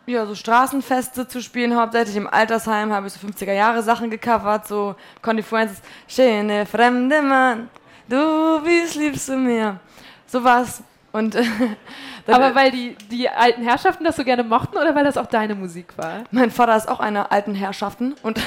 [0.06, 4.66] ja, so Straßenfeste zu spielen, hauptsächlich im Altersheim habe ich so 50er Jahre Sachen gecovert,
[4.66, 7.68] so Conny Fuentes, schöne fremde Mann,
[8.08, 9.78] du, wie liebst du mir?
[10.26, 10.82] Sowas.
[11.12, 11.36] Und
[12.26, 15.54] Aber weil die, die alten Herrschaften das so gerne mochten oder weil das auch deine
[15.54, 16.24] Musik war?
[16.30, 18.40] Mein Vater ist auch einer alten Herrschaften und,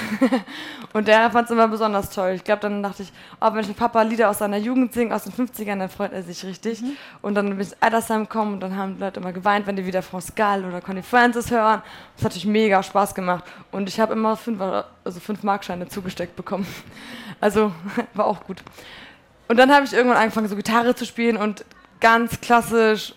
[0.93, 2.31] und der fand es immer besonders toll.
[2.31, 5.13] Ich glaube, dann dachte ich, oh, wenn ich mit Papa Lieder aus seiner Jugend singe,
[5.13, 6.81] aus den 50ern, dann freut er sich richtig.
[6.81, 6.91] Mhm.
[7.21, 9.75] Und dann bin ich ins Altersheim gekommen und dann haben die Leute immer geweint, wenn
[9.75, 11.81] die wieder France Gall oder Connie Francis hören.
[12.15, 13.43] Das hat natürlich mega Spaß gemacht.
[13.71, 14.61] Und ich habe immer fünf,
[15.03, 16.67] also fünf Markscheine zugesteckt bekommen.
[17.41, 17.73] Also
[18.13, 18.63] war auch gut.
[19.49, 21.65] Und dann habe ich irgendwann angefangen, so Gitarre zu spielen und
[22.03, 23.15] ganz klassisch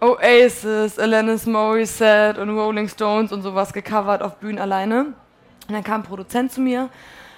[0.00, 5.04] Oasis, Alanis Morissette und Rolling Stones und sowas gecovert auf Bühnen alleine.
[5.68, 6.90] Und dann kam ein Produzent zu mir,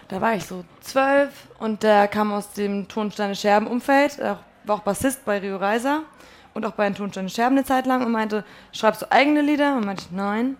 [0.09, 4.77] da war ich so zwölf und der kam aus dem Tonsteine Scherben Umfeld, er war
[4.77, 6.01] auch Bassist bei Rio Reiser
[6.55, 9.77] und auch bei den Tonsteine Scherben eine Zeit lang und meinte, schreibst du eigene Lieder?
[9.77, 10.57] Und meinte ich, nein.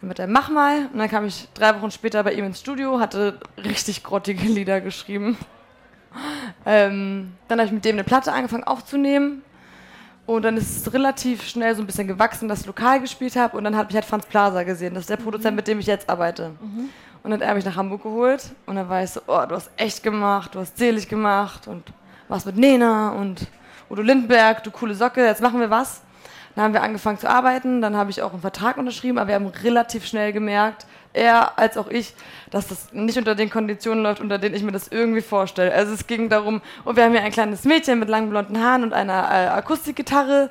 [0.00, 0.90] Dann meinte er, mach mal.
[0.92, 4.82] Und dann kam ich drei Wochen später bei ihm ins Studio, hatte richtig grottige Lieder
[4.82, 5.38] geschrieben.
[6.64, 9.42] Ähm, dann habe ich mit dem eine Platte angefangen aufzunehmen
[10.26, 13.56] und dann ist es relativ schnell so ein bisschen gewachsen, dass ich lokal gespielt habe.
[13.58, 14.94] Und dann habe ich halt Franz Plaza gesehen.
[14.94, 15.56] Das ist der Produzent, mhm.
[15.56, 16.52] mit dem ich jetzt arbeite.
[16.60, 16.88] Mhm.
[17.22, 18.42] Und dann hat er mich nach Hamburg geholt.
[18.64, 21.68] Und dann war ich so, oh, du hast echt gemacht, du hast selig gemacht.
[21.68, 21.84] Und
[22.28, 23.46] warst mit Nena und
[23.90, 26.00] Udo Lindberg, du coole Socke, jetzt machen wir was.
[26.54, 27.82] Dann haben wir angefangen zu arbeiten.
[27.82, 29.18] Dann habe ich auch einen Vertrag unterschrieben.
[29.18, 32.12] Aber wir haben relativ schnell gemerkt, er als auch ich,
[32.50, 35.72] dass das nicht unter den Konditionen läuft, unter denen ich mir das irgendwie vorstelle.
[35.72, 38.82] Also es ging darum, oh, wir haben hier ein kleines Mädchen mit langen blonden Haaren
[38.82, 40.50] und einer äh, Akustikgitarre.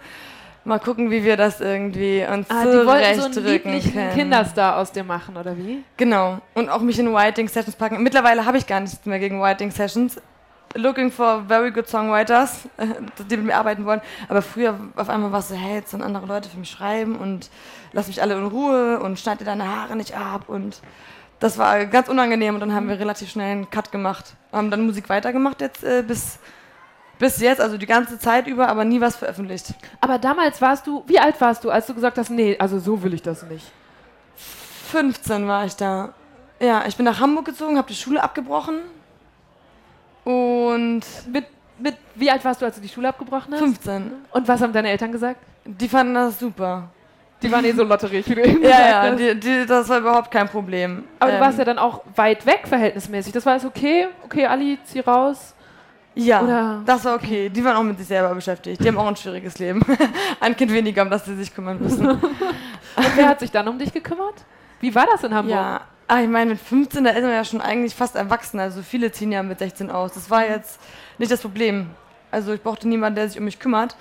[0.65, 4.13] Mal gucken, wie wir das irgendwie uns ah, die wollten so einen lieblichen können.
[4.13, 5.83] Kinderstar aus dir machen, oder wie?
[5.97, 6.39] Genau.
[6.53, 8.01] Und auch mich in Whiting Sessions packen.
[8.01, 10.21] Mittlerweile habe ich gar nichts mehr gegen Whiting Sessions
[10.75, 12.67] looking for very good songwriters,
[13.29, 14.01] die mit mir arbeiten wollen.
[14.29, 17.15] Aber früher auf einmal war es so, hey, jetzt sollen andere Leute für mich schreiben
[17.15, 17.49] und
[17.91, 20.81] lass mich alle in Ruhe und schneid dir deine Haare nicht ab und
[21.39, 24.35] das war ganz unangenehm und dann haben wir relativ schnell einen Cut gemacht.
[24.51, 26.39] Haben dann Musik weitergemacht jetzt äh, bis,
[27.19, 29.73] bis jetzt, also die ganze Zeit über, aber nie was veröffentlicht.
[29.99, 33.03] Aber damals warst du, wie alt warst du, als du gesagt hast, nee, also so
[33.03, 33.71] will ich das nicht?
[34.91, 36.13] 15 war ich da.
[36.59, 38.79] Ja, ich bin nach Hamburg gezogen, habe die Schule abgebrochen
[40.23, 41.45] und Mit,
[41.79, 43.59] mit, wie alt warst du, als du die Schule abgebrochen hast?
[43.59, 44.11] 15.
[44.31, 45.37] Und was haben deine Eltern gesagt?
[45.65, 46.89] Die fanden das super.
[47.41, 49.19] Die waren eh so lotterig, wie du eben Ja, gesagt ja, hast.
[49.19, 51.03] die, die, das war überhaupt kein Problem.
[51.19, 53.33] Aber du Ähm, warst ja dann auch weit weg verhältnismäßig.
[53.33, 54.07] Das war alles okay.
[54.23, 55.53] Okay, Ali, zieh raus.
[56.15, 57.49] Ja, Oder- das war okay.
[57.49, 58.81] Die waren auch mit sich selber beschäftigt.
[58.81, 59.81] Die haben auch ein schwieriges Leben.
[60.39, 62.07] ein Kind weniger, um das sie sich kümmern müssen.
[62.07, 62.21] Und
[63.15, 64.35] wer hat sich dann um dich gekümmert?
[64.79, 65.53] Wie war das in Hamburg?
[65.55, 68.59] ja, ah, ich meine, mit 15, da ist man ja schon eigentlich fast erwachsen.
[68.59, 70.13] Also viele ziehen ja mit 16 aus.
[70.13, 70.79] Das war jetzt
[71.17, 71.89] nicht das Problem.
[72.31, 73.95] Also ich brauchte niemanden, der sich um mich kümmert.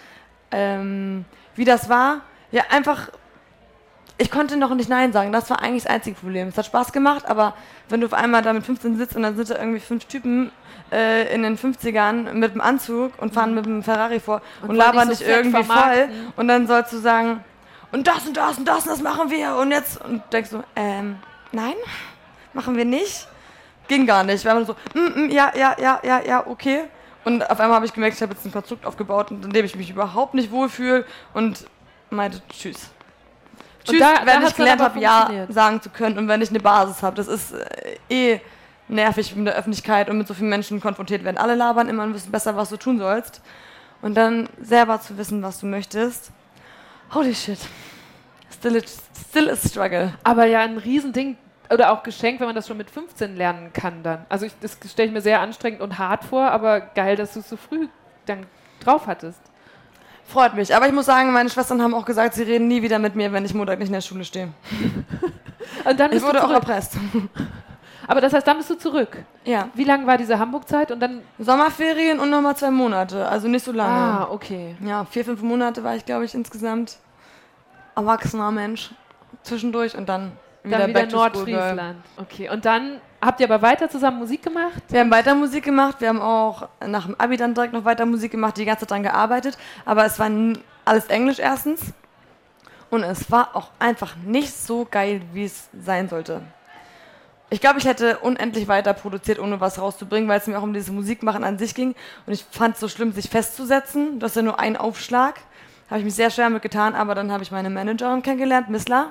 [0.51, 3.11] Ähm, wie das war, ja, einfach.
[4.19, 5.33] Ich konnte noch nicht Nein sagen.
[5.33, 6.49] Das war eigentlich das einzige Problem.
[6.49, 7.55] Es hat Spaß gemacht, aber
[7.89, 10.53] wenn du auf einmal da mit 15 sitzt und dann sind da irgendwie fünf Typen
[10.93, 14.79] äh, in den 50ern mit dem Anzug und fahren mit dem Ferrari vor und, wollen
[14.79, 17.43] labern dich so irgendwie voll und dann sollst du sagen,
[17.91, 20.63] und das und das und das und das machen wir und jetzt und denkst du,
[20.77, 21.17] ähm,
[21.53, 21.75] nein,
[22.53, 23.27] machen wir nicht.
[23.89, 24.45] Ging gar nicht.
[24.45, 26.85] Wir haben so, mm, mm, ja, ja, ja, ja, ja, okay.
[27.25, 29.77] Und auf einmal habe ich gemerkt, ich habe jetzt ein Konstrukt aufgebaut, in dem ich
[29.77, 31.67] mich überhaupt nicht wohlfühle und
[32.11, 32.91] meinte, tschüss.
[33.85, 36.51] Tschüss, da- da wenn hat's ich gelernt habe, ja sagen zu können und wenn ich
[36.51, 37.17] eine Basis habe.
[37.17, 38.41] Das ist äh, eh
[38.89, 41.39] nervig in der Öffentlichkeit und mit so vielen Menschen konfrontiert werden.
[41.39, 43.41] Alle labern immer und wissen besser, was du tun sollst.
[44.01, 46.31] Und dann selber zu wissen, was du möchtest.
[47.15, 47.59] Holy shit.
[48.63, 48.81] Still a,
[49.29, 50.13] still a struggle.
[50.23, 51.37] Aber ja, ein Riesending
[51.69, 54.25] oder auch Geschenk, wenn man das schon mit 15 lernen kann dann.
[54.29, 57.41] Also ich, das stelle ich mir sehr anstrengend und hart vor, aber geil, dass du
[57.41, 57.89] es so früh
[58.27, 58.47] dann
[58.79, 59.41] drauf hattest.
[60.25, 60.75] Freut mich.
[60.77, 63.33] Aber ich muss sagen, meine Schwestern haben auch gesagt, sie reden nie wieder mit mir,
[63.33, 64.49] wenn ich Montag nicht in der Schule stehe.
[65.85, 66.97] Und dann Ich bist du wurde auch erpresst.
[68.07, 69.19] Aber das heißt, dann bist du zurück.
[69.45, 69.71] Ja.
[69.75, 70.93] Wie lang war diese Hamburg-Zeit?
[70.93, 71.23] Und dann.
[71.39, 73.29] Sommerferien und nochmal zwei Monate.
[73.29, 73.93] Also nicht so lange.
[73.93, 74.77] Ah, okay.
[74.85, 76.99] Ja, vier, fünf Monate war ich, glaube ich, insgesamt
[77.95, 78.91] erwachsener Mensch
[79.43, 81.07] zwischendurch und dann wieder, Dann wieder.
[81.07, 81.97] Nordfriesland.
[82.17, 82.49] Okay.
[82.49, 84.83] Und dann habt ihr aber weiter zusammen Musik gemacht?
[84.89, 88.07] Wir haben weiter Musik gemacht, wir haben auch nach dem Abi dann direkt noch weiter
[88.07, 90.31] Musik gemacht, die ganze Zeit dran gearbeitet, aber es war
[90.85, 91.81] alles Englisch erstens
[92.91, 96.43] und es war auch einfach nicht so geil, wie es sein sollte.
[97.51, 100.73] Ich glaube, ich hätte unendlich weiter produziert, ohne was rauszubringen, weil es mir auch um
[100.73, 101.95] dieses Musikmachen an sich ging
[102.27, 104.21] und ich fand es so schlimm, sich festzusetzen.
[104.21, 105.41] Du hast ja nur einen Aufschlag.
[105.93, 109.11] Habe ich mich sehr schwer mit getan, aber dann habe ich meine Managerin kennengelernt, Missla.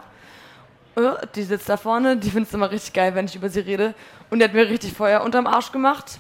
[0.95, 3.59] Äh, Die sitzt da vorne, die findet es immer richtig geil, wenn ich über sie
[3.59, 3.93] rede.
[4.31, 6.17] Und die hat mir richtig Feuer unterm Arsch gemacht.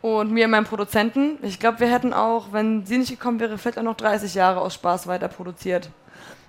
[0.00, 1.36] Und mir und meinem Produzenten.
[1.42, 4.62] Ich glaube, wir hätten auch, wenn sie nicht gekommen wäre, vielleicht auch noch 30 Jahre
[4.62, 5.90] aus Spaß weiter produziert.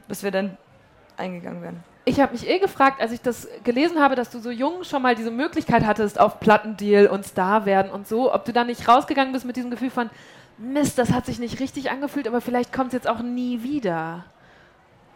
[0.08, 0.58] Bis wir dann
[1.18, 1.84] eingegangen wären.
[2.06, 5.02] Ich habe mich eh gefragt, als ich das gelesen habe, dass du so jung schon
[5.02, 8.88] mal diese Möglichkeit hattest auf Plattendeal und Star werden und so, ob du da nicht
[8.88, 10.10] rausgegangen bist mit diesem Gefühl von,
[10.60, 14.26] Mist, das hat sich nicht richtig angefühlt, aber vielleicht kommt es jetzt auch nie wieder.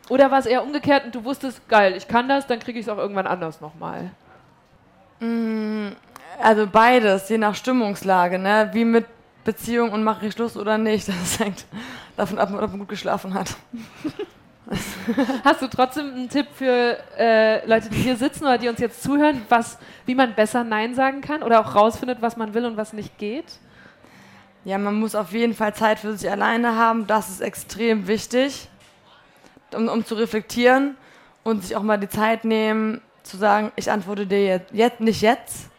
[0.09, 2.85] Oder war es eher umgekehrt und du wusstest, geil, ich kann das, dann kriege ich
[2.85, 4.11] es auch irgendwann anders nochmal.
[6.41, 8.69] Also beides, je nach Stimmungslage, ne?
[8.73, 9.05] Wie mit
[9.43, 11.07] Beziehung und mache ich Schluss oder nicht.
[11.19, 11.65] Das hängt
[12.15, 13.55] davon ab, ob man gut geschlafen hat.
[15.43, 19.03] Hast du trotzdem einen Tipp für äh, Leute, die hier sitzen oder die uns jetzt
[19.03, 22.77] zuhören, was, wie man besser Nein sagen kann oder auch rausfindet, was man will und
[22.77, 23.59] was nicht geht?
[24.65, 27.05] Ja, man muss auf jeden Fall Zeit für sich alleine haben.
[27.05, 28.69] Das ist extrem wichtig,
[29.73, 30.95] um, um zu reflektieren
[31.43, 35.21] und sich auch mal die Zeit nehmen, zu sagen, ich antworte dir jetzt, jetzt nicht
[35.21, 35.69] jetzt.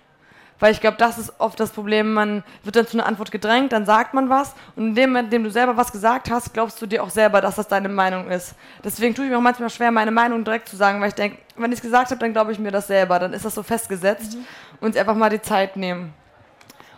[0.61, 2.13] Weil ich glaube, das ist oft das Problem.
[2.13, 5.27] Man wird dann zu einer Antwort gedrängt, dann sagt man was und in dem Moment,
[5.27, 7.89] in dem du selber was gesagt hast, glaubst du dir auch selber, dass das deine
[7.89, 8.55] Meinung ist.
[8.83, 11.39] Deswegen tue ich mir auch manchmal schwer, meine Meinung direkt zu sagen, weil ich denke,
[11.57, 13.19] wenn ich es gesagt habe, dann glaube ich mir das selber.
[13.19, 14.37] Dann ist das so festgesetzt
[14.81, 16.15] und sich einfach mal die Zeit nehmen.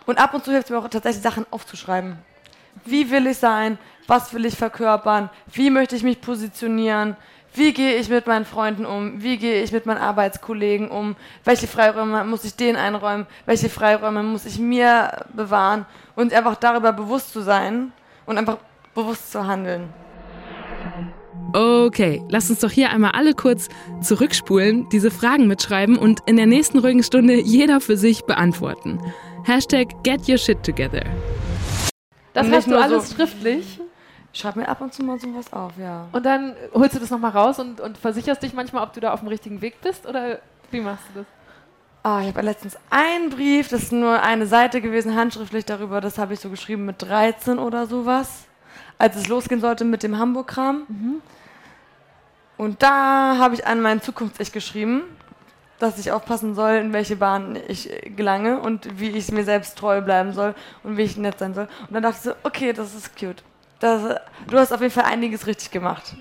[0.07, 2.17] Und ab und zu hilft es mir auch tatsächlich, Sachen aufzuschreiben.
[2.85, 3.77] Wie will ich sein?
[4.07, 5.29] Was will ich verkörpern?
[5.51, 7.17] Wie möchte ich mich positionieren?
[7.53, 9.21] Wie gehe ich mit meinen Freunden um?
[9.21, 11.15] Wie gehe ich mit meinen Arbeitskollegen um?
[11.43, 13.27] Welche Freiräume muss ich denen einräumen?
[13.45, 15.85] Welche Freiräume muss ich mir bewahren?
[16.15, 17.91] Und einfach darüber bewusst zu sein
[18.25, 18.57] und einfach
[18.93, 19.89] bewusst zu handeln.
[21.53, 23.69] Okay, lasst uns doch hier einmal alle kurz
[24.01, 28.99] zurückspulen, diese Fragen mitschreiben und in der nächsten ruhigen Stunde jeder für sich beantworten.
[29.47, 31.03] Hashtag get your shit together.
[32.33, 33.79] Das hast du alles so- schriftlich
[34.33, 36.07] Ich schreibe mir ab und zu mal sowas auf, ja.
[36.11, 39.13] und dann holst du das nochmal raus und, und versicherst dich manchmal, ob du da
[39.13, 41.27] auf dem richtigen Weg bist oder wie machst du das?
[42.03, 46.17] Ah, ich habe letztens einen Brief, das ist nur eine Seite gewesen, handschriftlich darüber, das
[46.17, 48.45] habe ich so geschrieben mit 13 oder sowas,
[48.97, 50.83] als es losgehen sollte mit dem Hamburg-Kram.
[52.57, 55.01] Und da habe ich an mein Zukunfts-Ich geschrieben.
[55.79, 60.01] Dass ich aufpassen soll, in welche Bahn ich gelange und wie ich mir selbst treu
[60.01, 61.67] bleiben soll und wie ich nett sein soll.
[61.87, 63.43] Und dann dachte ich so, okay, das ist cute.
[63.79, 66.15] Das, du hast auf jeden Fall einiges richtig gemacht.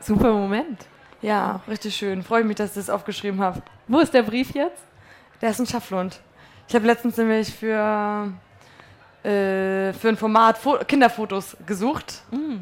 [0.00, 0.86] Super Moment.
[1.20, 2.22] Ja, richtig schön.
[2.22, 3.62] Freue mich, dass ich das aufgeschrieben habe.
[3.88, 4.82] Wo ist der Brief jetzt?
[5.40, 6.20] Der ist in Schafflund.
[6.68, 8.32] Ich habe letztens nämlich für,
[9.22, 12.22] äh, für ein Format Fo Kinderfotos gesucht.
[12.30, 12.56] Mm.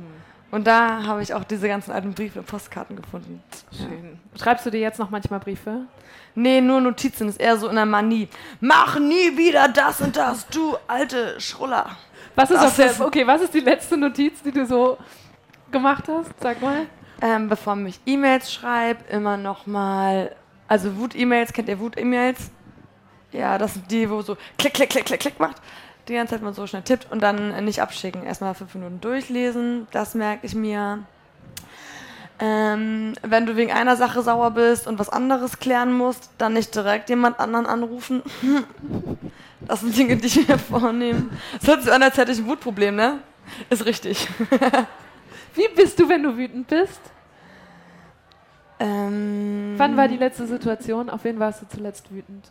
[0.50, 3.42] Und da habe ich auch diese ganzen alten Briefe und Postkarten gefunden.
[3.74, 4.18] Schön.
[4.34, 4.38] Ja.
[4.38, 5.86] Schreibst du dir jetzt noch manchmal Briefe?
[6.34, 7.26] Nee, nur Notizen.
[7.26, 8.28] Das ist eher so in der Manie.
[8.60, 11.96] Mach nie wieder das und das, du alte Schruller.
[12.34, 14.96] Was ist, auf der, okay, was ist die letzte Notiz, die du so
[15.70, 16.30] gemacht hast?
[16.40, 16.86] Sag mal.
[17.20, 20.34] Ähm, bevor ich E-Mails schreibe, immer noch mal,
[20.66, 22.50] also Wut-E-Mails, kennt ihr Wut-E-Mails?
[23.32, 25.56] Ja, das sind die, wo so klick, klick, klick, klick, klick macht.
[26.08, 28.24] Die ganze Zeit man so schnell tippt und dann nicht abschicken.
[28.24, 31.04] Erstmal fünf Minuten durchlesen, das merke ich mir.
[32.44, 36.74] Ähm, wenn du wegen einer Sache sauer bist und was anderes klären musst, dann nicht
[36.74, 38.22] direkt jemand anderen anrufen.
[39.68, 41.28] Das sind Dinge, die ich mir vornehme.
[41.60, 43.20] Es hört sich an, als hätte ich ein Wutproblem, ne?
[43.70, 44.26] Ist richtig.
[45.54, 47.00] Wie bist du, wenn du wütend bist?
[48.80, 51.08] Ähm, Wann war die letzte Situation?
[51.08, 52.50] Auf wen warst du zuletzt wütend?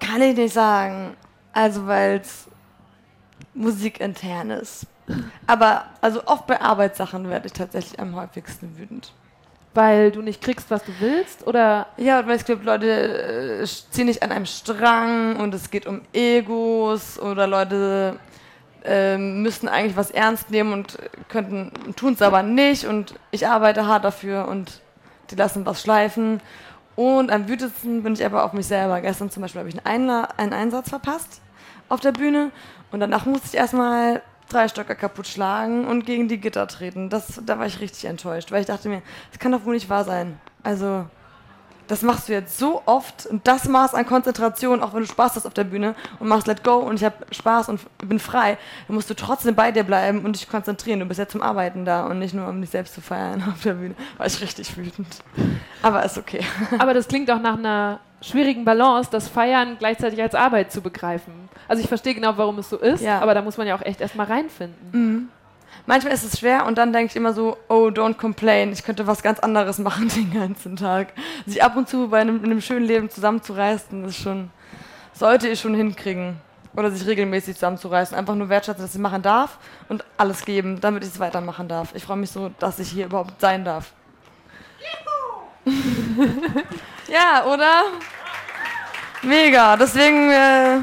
[0.00, 1.16] Kann ich nicht sagen.
[1.54, 2.46] Also, weil es
[3.54, 4.86] musikintern ist.
[5.46, 9.12] Aber also oft bei Arbeitssachen werde ich tatsächlich am häufigsten wütend.
[9.74, 11.46] Weil du nicht kriegst, was du willst?
[11.46, 11.86] Oder?
[11.96, 16.02] Ja, weil es gibt Leute äh, ziehen nicht an einem Strang und es geht um
[16.12, 18.18] Egos oder Leute
[18.84, 23.86] äh, müssten eigentlich was ernst nehmen und könnten tun es aber nicht und ich arbeite
[23.86, 24.80] hart dafür und
[25.30, 26.40] die lassen was schleifen.
[26.96, 29.00] Und am wütendsten bin ich aber auf mich selber.
[29.00, 31.40] Gestern zum Beispiel habe ich einen, Einla einen Einsatz verpasst
[31.88, 32.50] auf der Bühne
[32.90, 37.08] und danach musste ich erstmal drei Stöcker kaputt schlagen und gegen die Gitter treten.
[37.10, 39.88] Das, da war ich richtig enttäuscht, weil ich dachte mir, das kann doch wohl nicht
[39.88, 40.40] wahr sein.
[40.62, 41.06] Also,
[41.88, 45.36] das machst du jetzt so oft und das Maß an Konzentration, auch wenn du Spaß
[45.36, 48.58] hast auf der Bühne und machst Let Go und ich habe Spaß und bin frei,
[48.86, 51.00] dann musst du trotzdem bei dir bleiben und dich konzentrieren.
[51.00, 53.62] Du bist ja zum Arbeiten da und nicht nur, um dich selbst zu feiern auf
[53.62, 53.94] der Bühne.
[54.18, 55.24] War ich richtig wütend.
[55.82, 56.40] Aber ist okay.
[56.78, 61.48] Aber das klingt auch nach einer schwierigen Balance, das Feiern gleichzeitig als Arbeit zu begreifen.
[61.68, 63.20] Also ich verstehe genau, warum es so ist, ja.
[63.20, 64.88] aber da muss man ja auch echt erstmal reinfinden.
[64.92, 65.28] Mhm.
[65.86, 69.06] Manchmal ist es schwer und dann denke ich immer so, oh, don't complain, ich könnte
[69.06, 71.12] was ganz anderes machen den ganzen Tag.
[71.46, 74.50] Sich ab und zu bei einem, einem schönen Leben zusammenzureißen, ist schon,
[75.12, 76.36] sollte ich schon hinkriegen.
[76.76, 78.16] Oder sich regelmäßig zusammenzureißen.
[78.16, 81.94] Einfach nur wertschätzen, dass ich machen darf und alles geben, damit ich es weitermachen darf.
[81.94, 83.92] Ich freue mich so, dass ich hier überhaupt sein darf.
[87.08, 87.84] Ja, oder?
[89.22, 89.76] Mega.
[89.76, 90.80] Deswegen äh,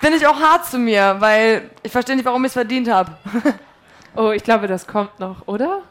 [0.00, 3.16] bin ich auch hart zu mir, weil ich verstehe nicht, warum ich es verdient habe.
[4.16, 5.82] oh, ich glaube, das kommt noch, oder?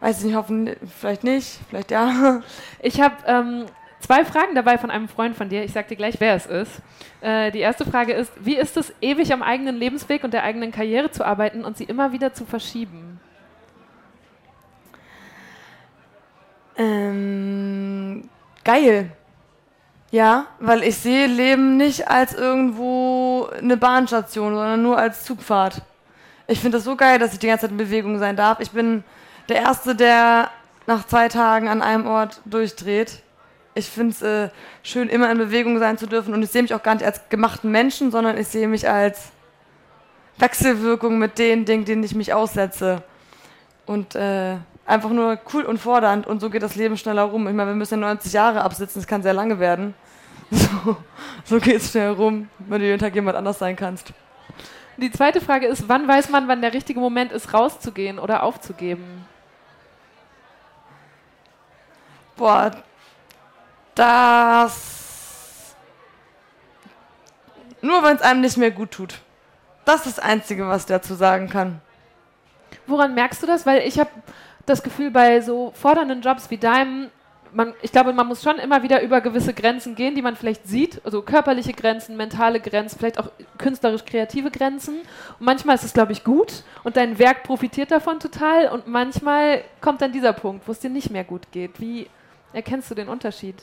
[0.00, 2.42] Weiß ich nicht, hoffen, vielleicht nicht, vielleicht ja.
[2.80, 3.66] Ich habe ähm,
[4.00, 5.64] zwei Fragen dabei von einem Freund von dir.
[5.64, 6.82] Ich sag dir gleich, wer es ist.
[7.20, 10.72] Äh, die erste Frage ist: Wie ist es, ewig am eigenen Lebensweg und der eigenen
[10.72, 13.20] Karriere zu arbeiten und sie immer wieder zu verschieben?
[16.76, 18.28] Ähm,
[18.64, 19.10] geil.
[20.10, 25.80] Ja, weil ich sehe Leben nicht als irgendwo eine Bahnstation, sondern nur als Zugfahrt.
[26.46, 28.60] Ich finde das so geil, dass ich die ganze Zeit in Bewegung sein darf.
[28.60, 29.04] Ich bin
[29.48, 30.50] der Erste, der
[30.86, 33.22] nach zwei Tagen an einem Ort durchdreht.
[33.74, 34.50] Ich finde es äh,
[34.82, 36.34] schön, immer in Bewegung sein zu dürfen.
[36.34, 39.30] Und ich sehe mich auch gar nicht als gemachten Menschen, sondern ich sehe mich als
[40.38, 43.02] Wechselwirkung mit den Dingen, denen ich mich aussetze.
[43.86, 47.46] Und äh, einfach nur cool und fordernd und so geht das Leben schneller rum.
[47.48, 49.94] Ich meine, wir müssen ja 90 Jahre absitzen, das kann sehr lange werden.
[50.54, 50.96] So,
[51.46, 54.12] so geht es schnell rum, wenn du jeden Tag jemand anders sein kannst.
[54.98, 59.26] Die zweite Frage ist, wann weiß man, wann der richtige Moment ist, rauszugehen oder aufzugeben?
[62.36, 62.70] Boah,
[63.94, 65.74] das.
[67.80, 69.20] Nur wenn es einem nicht mehr gut tut.
[69.84, 71.80] Das ist das Einzige, was ich dazu sagen kann.
[72.86, 73.66] Woran merkst du das?
[73.66, 74.10] Weil ich habe
[74.66, 77.10] das Gefühl, bei so fordernden Jobs wie deinem,
[77.52, 80.66] man, ich glaube, man muss schon immer wieder über gewisse Grenzen gehen, die man vielleicht
[80.66, 85.00] sieht, also körperliche Grenzen, mentale Grenzen, vielleicht auch künstlerisch-kreative Grenzen.
[85.38, 89.64] Und manchmal ist es, glaube ich, gut und dein Werk profitiert davon total und manchmal
[89.80, 91.80] kommt dann dieser Punkt, wo es dir nicht mehr gut geht.
[91.80, 92.08] Wie
[92.52, 93.56] erkennst du den Unterschied?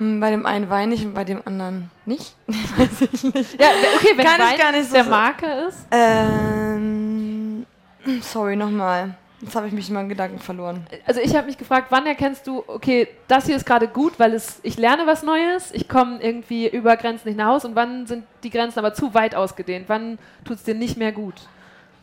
[0.00, 2.34] Mm, bei dem einen weine ich und bei dem anderen nicht.
[2.46, 3.60] Weiß ich nicht.
[3.60, 5.86] Ja, okay, wenn Kann Wein gar nicht so der Marke ist.
[5.90, 7.66] Ähm,
[8.22, 9.14] sorry, nochmal.
[9.40, 10.86] Jetzt habe ich mich in meinen Gedanken verloren.
[11.06, 14.34] Also ich habe mich gefragt, wann erkennst du, okay, das hier ist gerade gut, weil
[14.34, 18.06] es, ich lerne was Neues, ich komme irgendwie über Grenzen nicht nach Hause und wann
[18.06, 19.88] sind die Grenzen aber zu weit ausgedehnt?
[19.88, 21.34] Wann tut es dir nicht mehr gut?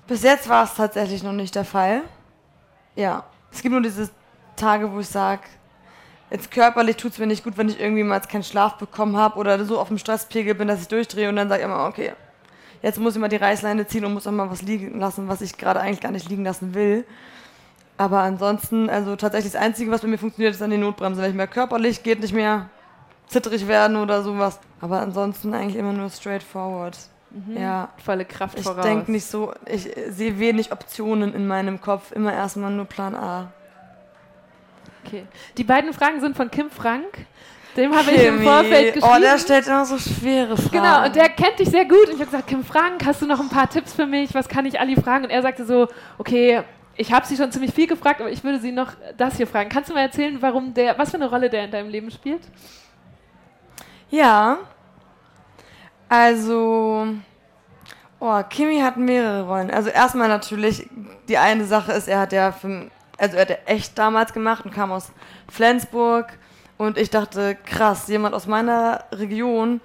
[0.07, 2.01] Bis jetzt war es tatsächlich noch nicht der Fall.
[2.95, 3.25] Ja.
[3.51, 4.09] Es gibt nur diese
[4.55, 5.41] Tage, wo ich sage,
[6.31, 9.37] jetzt körperlich tut es mir nicht gut, wenn ich irgendwie mal keinen Schlaf bekommen habe
[9.37, 12.13] oder so auf dem Stresspegel bin, dass ich durchdrehe und dann sage ich immer, okay,
[12.87, 15.41] jetzt muss ich mal die Reißleine ziehen und muss auch mal was liegen lassen, was
[15.41, 17.05] ich gerade eigentlich gar nicht liegen lassen will.
[17.97, 21.21] Aber ansonsten, also tatsächlich das Einzige, was bei mir funktioniert, ist dann die Notbremse.
[21.21, 22.69] Wenn ich mehr körperlich geht, nicht mehr
[23.27, 24.59] zittrig werden oder sowas.
[24.79, 26.97] Aber ansonsten eigentlich immer nur straightforward.
[27.31, 27.57] Mhm.
[27.57, 27.89] Ja.
[28.03, 28.85] Volle Kraft ich voraus.
[28.85, 32.11] Ich denke nicht so, ich sehe wenig Optionen in meinem Kopf.
[32.11, 33.51] Immer erstmal nur Plan A.
[35.03, 35.25] Okay.
[35.57, 37.25] Die beiden Fragen sind von Kim Frank.
[37.77, 39.13] Dem habe ich im Vorfeld geschrieben.
[39.15, 40.71] Oh, der stellt immer so schwere Fragen.
[40.71, 42.07] Genau, und der kennt dich sehr gut.
[42.07, 44.33] Und ich habe gesagt, Kim Frank, hast du noch ein paar Tipps für mich?
[44.33, 45.25] Was kann ich Ali fragen?
[45.25, 46.63] Und er sagte so, okay,
[46.95, 49.69] ich habe sie schon ziemlich viel gefragt, aber ich würde sie noch das hier fragen.
[49.69, 52.41] Kannst du mal erzählen, warum der, was für eine Rolle der in deinem Leben spielt?
[54.09, 54.57] Ja.
[56.09, 57.07] Also,
[58.19, 59.69] oh, Kimi hat mehrere Rollen.
[59.69, 60.89] Also erstmal natürlich,
[61.29, 64.65] die eine Sache ist, er hat ja, für, also er hat ja echt damals gemacht
[64.65, 65.11] und kam aus
[65.47, 66.39] Flensburg
[66.77, 69.81] und ich dachte, krass, jemand aus meiner Region,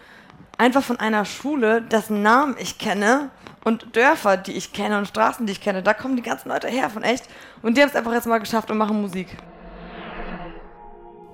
[0.59, 3.31] einfach von einer Schule, dessen Namen ich kenne
[3.65, 6.69] und Dörfer, die ich kenne und Straßen, die ich kenne, da kommen die ganzen Leute
[6.69, 7.29] her von echt
[7.63, 9.29] und die haben es einfach jetzt mal geschafft und machen Musik.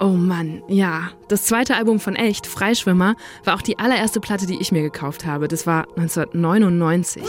[0.00, 1.10] Oh Mann, ja.
[1.28, 5.26] Das zweite Album von Echt, Freischwimmer, war auch die allererste Platte, die ich mir gekauft
[5.26, 5.48] habe.
[5.48, 7.24] Das war 1999.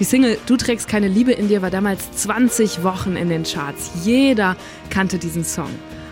[0.00, 3.90] Die Single Du trägst keine Liebe in dir war damals 20 Wochen in den Charts.
[4.02, 4.56] Jeder
[4.90, 5.70] kannte diesen Song.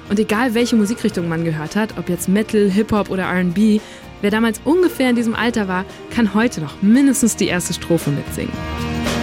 [0.09, 3.81] Und egal welche Musikrichtung man gehört hat, ob jetzt Metal, Hip-Hop oder RB,
[4.21, 5.85] wer damals ungefähr in diesem Alter war,
[6.15, 8.53] kann heute noch mindestens die erste Strophe mitsingen.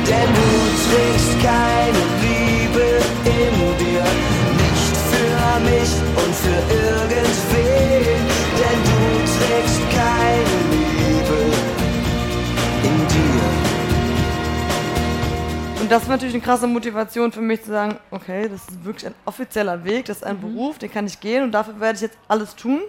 [0.07, 0.53] Denn du
[0.89, 4.03] trägst keine Liebe in dir
[5.63, 8.03] mich und für irgendwen,
[8.59, 8.99] denn du
[9.37, 9.72] trägst
[15.93, 19.13] das war natürlich eine krasse Motivation für mich zu sagen, okay, das ist wirklich ein
[19.25, 20.55] offizieller Weg, das ist ein mhm.
[20.55, 22.81] Beruf, den kann ich gehen und dafür werde ich jetzt alles tun.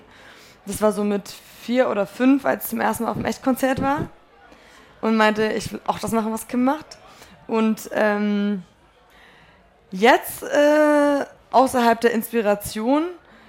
[0.64, 1.28] Das war so mit
[1.60, 4.08] vier oder fünf, als ich zum ersten Mal auf dem Echtkonzert war
[5.02, 6.96] und meinte, ich will auch das machen, was Kim macht.
[7.46, 8.62] Und ähm,
[9.90, 13.02] jetzt äh, außerhalb der Inspiration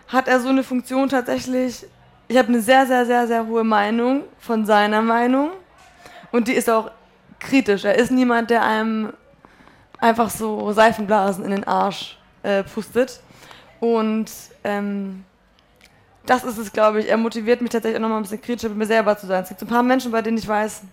[0.09, 1.85] hat er so eine Funktion tatsächlich.
[2.27, 5.51] Ich habe eine sehr, sehr, sehr, sehr hohe Meinung von seiner Meinung.
[6.33, 6.91] Und die ist auch
[7.39, 7.85] kritisch.
[7.85, 9.13] Er ist niemand, der einem
[10.05, 13.19] einfach so Seifenblasen in den Arsch äh, pustet.
[13.79, 14.31] Und
[14.63, 15.25] ähm,
[16.25, 17.09] das ist es, glaube ich.
[17.09, 19.43] Er motiviert mich tatsächlich auch nochmal ein bisschen kritischer mit mir selber zu sein.
[19.43, 20.83] Es gibt ein paar Menschen, bei denen ich weiß,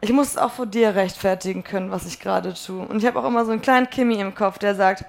[0.00, 2.86] ich muss es auch vor dir rechtfertigen können, was ich gerade tue.
[2.86, 5.04] Und ich habe auch immer so einen kleinen Kimi im Kopf, der sagt,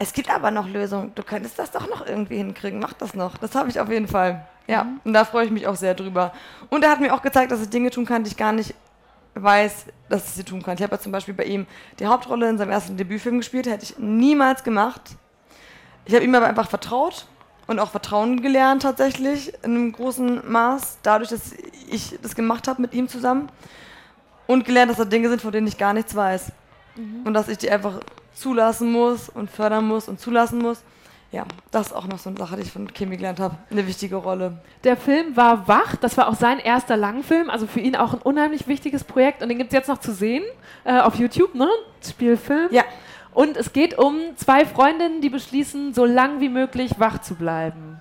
[0.00, 1.12] es gibt aber noch Lösungen.
[1.14, 2.78] Du könntest das doch noch irgendwie hinkriegen.
[2.80, 3.36] Mach das noch.
[3.38, 4.46] Das habe ich auf jeden Fall.
[4.66, 5.00] Ja, mhm.
[5.04, 6.32] und da freue ich mich auch sehr drüber.
[6.68, 8.74] Und er hat mir auch gezeigt, dass ich Dinge tun kann, die ich gar nicht
[9.42, 10.76] weiß, dass ich sie tun kann.
[10.76, 11.66] Ich habe ja zum Beispiel bei ihm
[11.98, 13.66] die Hauptrolle in seinem ersten Debütfilm gespielt.
[13.66, 15.02] Hätte ich niemals gemacht.
[16.04, 17.26] Ich habe ihm aber einfach vertraut
[17.66, 21.52] und auch Vertrauen gelernt tatsächlich in einem großen Maß, dadurch, dass
[21.90, 23.50] ich das gemacht habe mit ihm zusammen.
[24.46, 26.52] Und gelernt, dass da Dinge sind, von denen ich gar nichts weiß.
[26.96, 27.22] Mhm.
[27.26, 28.00] Und dass ich die einfach
[28.32, 30.82] zulassen muss und fördern muss und zulassen muss.
[31.30, 33.56] Ja, das ist auch noch so eine Sache, die ich von Kimi gelernt habe.
[33.70, 34.58] Eine wichtige Rolle.
[34.84, 35.94] Der Film war Wach.
[35.96, 37.50] Das war auch sein erster Langfilm.
[37.50, 39.42] Also für ihn auch ein unheimlich wichtiges Projekt.
[39.42, 40.42] Und den gibt es jetzt noch zu sehen
[40.84, 41.68] äh, auf YouTube, ne?
[42.02, 42.68] Spielfilm.
[42.70, 42.82] Ja.
[43.34, 48.00] Und es geht um zwei Freundinnen, die beschließen, so lang wie möglich wach zu bleiben.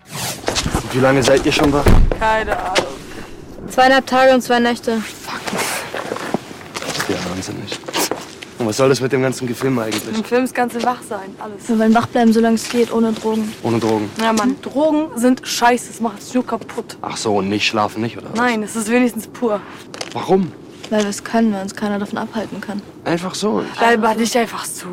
[0.73, 1.85] Und wie lange seid ihr schon wach?
[2.17, 2.85] Keine Ahnung.
[3.67, 4.97] Zweieinhalb Tage und zwei Nächte.
[5.01, 5.41] Fuck.
[6.79, 7.77] Das ist ja wahnsinnig.
[8.59, 10.15] Und was soll das mit dem ganzen Gefilm eigentlich?
[10.15, 11.67] Im Film ist ganze wach sein, alles.
[11.69, 13.53] Wir wollen wach bleiben, solange es geht, ohne Drogen.
[13.61, 14.09] Ohne Drogen?
[14.21, 16.97] Ja, Mann, Drogen sind scheiße, das macht es nur kaputt.
[17.01, 18.37] Ach so, und nicht schlafen nicht, oder was?
[18.37, 19.59] Nein, es ist wenigstens pur.
[20.13, 20.51] Warum?
[20.89, 22.81] Weil wir es können, weil uns keiner davon abhalten kann.
[23.05, 23.63] Einfach so?
[23.79, 24.87] Alba, dich einfach zu.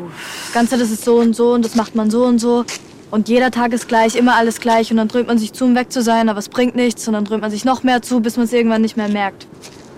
[0.45, 2.65] Das Ganze, das ist so und so und das macht man so und so.
[3.11, 4.91] Und jeder Tag ist gleich, immer alles gleich.
[4.91, 7.07] Und dann dröhnt man sich zu, um weg zu sein, aber es bringt nichts.
[7.07, 9.47] Und dann dröhnt man sich noch mehr zu, bis man es irgendwann nicht mehr merkt.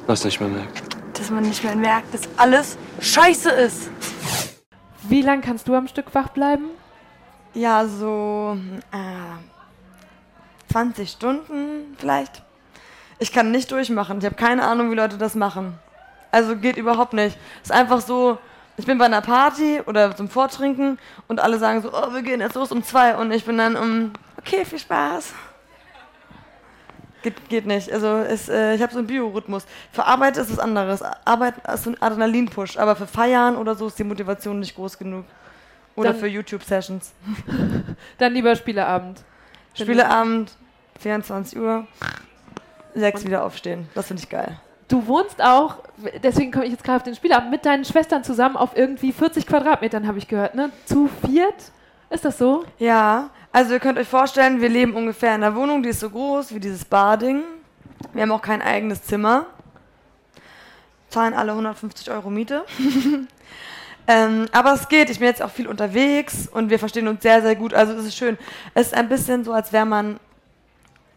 [0.05, 0.87] Was nicht mehr merkt?
[1.18, 3.89] Dass man nicht mehr merkt, dass alles scheiße ist.
[5.03, 6.65] Wie lange kannst du am Stück wach bleiben?
[7.53, 8.57] Ja, so
[8.91, 12.43] äh, 20 Stunden vielleicht.
[13.20, 14.20] Ich kann nicht durchmachen.
[14.20, 15.80] Ich habe keine Ahnung, wie Leute das machen.
[16.32, 17.38] Also geht überhaupt nicht.
[17.63, 18.38] Es ist einfach so,
[18.76, 22.41] ich bin bei einer Party oder zum Vortrinken und alle sagen so, oh, wir gehen
[22.41, 25.34] jetzt los um zwei und ich bin dann um, okay, viel Spaß.
[27.28, 27.92] Geht, geht nicht.
[27.92, 29.66] Also es, äh, ich habe so einen Biorhythmus.
[29.92, 31.02] Für Arbeit ist es anderes.
[31.26, 32.78] Arbeit ist so ein Adrenalin-Push.
[32.78, 35.26] Aber für Feiern oder so ist die Motivation nicht groß genug.
[35.98, 37.12] Oder Dann für YouTube-Sessions.
[38.18, 39.24] Dann lieber Spieleabend.
[39.74, 40.54] Spieleabend,
[41.00, 41.86] 24 Uhr,
[42.96, 43.90] 6 wieder aufstehen.
[43.94, 44.58] Das finde ich geil.
[44.88, 45.80] Du wohnst auch,
[46.24, 49.46] deswegen komme ich jetzt gerade auf den Spieleabend, mit deinen Schwestern zusammen auf irgendwie 40
[49.46, 50.72] Quadratmetern, habe ich gehört, ne?
[50.86, 51.72] Zu viert?
[52.10, 52.64] Ist das so?
[52.80, 56.12] Ja, Also ihr könnt euch vorstellen, wir leben ungefähr in einer Wohnung, die ist so
[56.12, 57.41] groß wie dieses Barding.
[58.14, 59.47] Wir haben auch kein eigenes Zimmer.
[61.10, 62.66] Zahlen alle 150 Euro Miete.
[64.08, 67.41] ähm, aber es geht, ich bin jetzt auch viel unterwegs und wir verstehen uns sehr,
[67.41, 67.74] sehr gut.
[67.74, 68.38] Also es ist schön.
[68.76, 70.20] Es ist ein bisschen so, als wäre man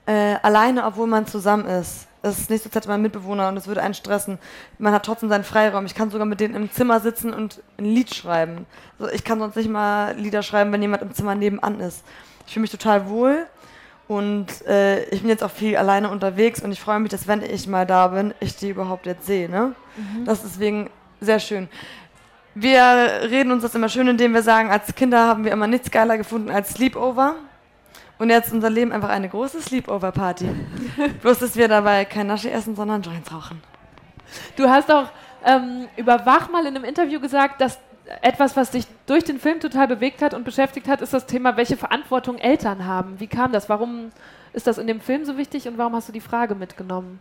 [0.07, 2.07] äh, alleine, obwohl man zusammen ist.
[2.23, 4.39] Es ist nicht so, als hätte man Mitbewohner und es würde einen stressen.
[4.79, 5.85] Man hat trotzdem seinen Freiraum.
[5.85, 8.65] Ich kann sogar mit denen im Zimmer sitzen und ein Lied schreiben.
[8.99, 12.03] Also ich kann sonst nicht mal Lieder schreiben, wenn jemand im Zimmer nebenan ist.
[12.51, 13.47] Ich fühle mich total wohl
[14.09, 17.43] und äh, ich bin jetzt auch viel alleine unterwegs und ich freue mich, dass wenn
[17.43, 19.49] ich mal da bin, ich die überhaupt jetzt sehe.
[19.49, 19.77] Ne?
[19.97, 20.25] Mhm.
[20.25, 20.91] Das ist deswegen
[21.21, 21.69] sehr schön.
[22.57, 22.81] Wir
[23.31, 26.19] reden uns das immer schön, indem wir sagen, als Kinder haben wir immer nichts geiler
[26.19, 27.37] gefunden als Sleepover.
[28.19, 30.49] Und jetzt ist unser Leben einfach eine große Sleepover-Party.
[31.23, 33.63] Bloß, dass wir dabei kein Nasche essen, sondern Joints rauchen.
[34.57, 35.07] Du hast auch
[35.45, 37.79] ähm, über Wach mal in einem Interview gesagt, dass
[38.23, 41.57] etwas, was dich durch den Film total bewegt hat und beschäftigt hat, ist das Thema,
[41.57, 43.19] welche Verantwortung Eltern haben.
[43.19, 43.69] Wie kam das?
[43.69, 44.11] Warum
[44.53, 47.21] ist das in dem Film so wichtig und warum hast du die Frage mitgenommen?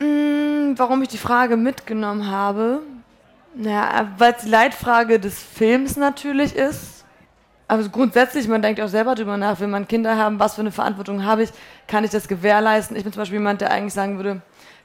[0.00, 2.80] Mm, warum ich die Frage mitgenommen habe?
[3.54, 6.96] Naja, weil es die Leitfrage des Films natürlich ist
[7.68, 10.70] also grundsätzlich, man denkt auch selber drüber nach, will man Kinder haben, was für eine
[10.70, 11.50] Verantwortung habe ich,
[11.88, 12.96] kann ich das gewährleisten?
[12.96, 14.40] Ich bin zum Beispiel jemand, der eigentlich sagen würde,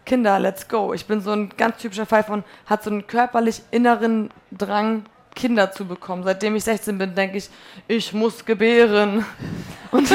[0.05, 0.93] Kinder, let's go.
[0.93, 5.71] Ich bin so ein ganz typischer Fall von, hat so einen körperlich inneren Drang, Kinder
[5.71, 6.23] zu bekommen.
[6.23, 7.49] Seitdem ich 16 bin, denke ich,
[7.87, 9.25] ich muss gebären.
[9.91, 10.09] Und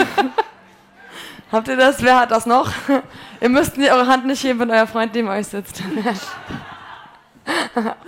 [1.53, 2.03] habt ihr das?
[2.03, 2.71] Wer hat das noch?
[3.41, 5.83] ihr müsst eure Hand nicht heben, wenn euer Freund neben euch sitzt.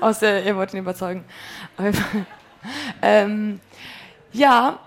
[0.01, 1.24] Außer ihr wollt ihn überzeugen.
[3.03, 3.61] ähm,
[4.33, 4.79] ja,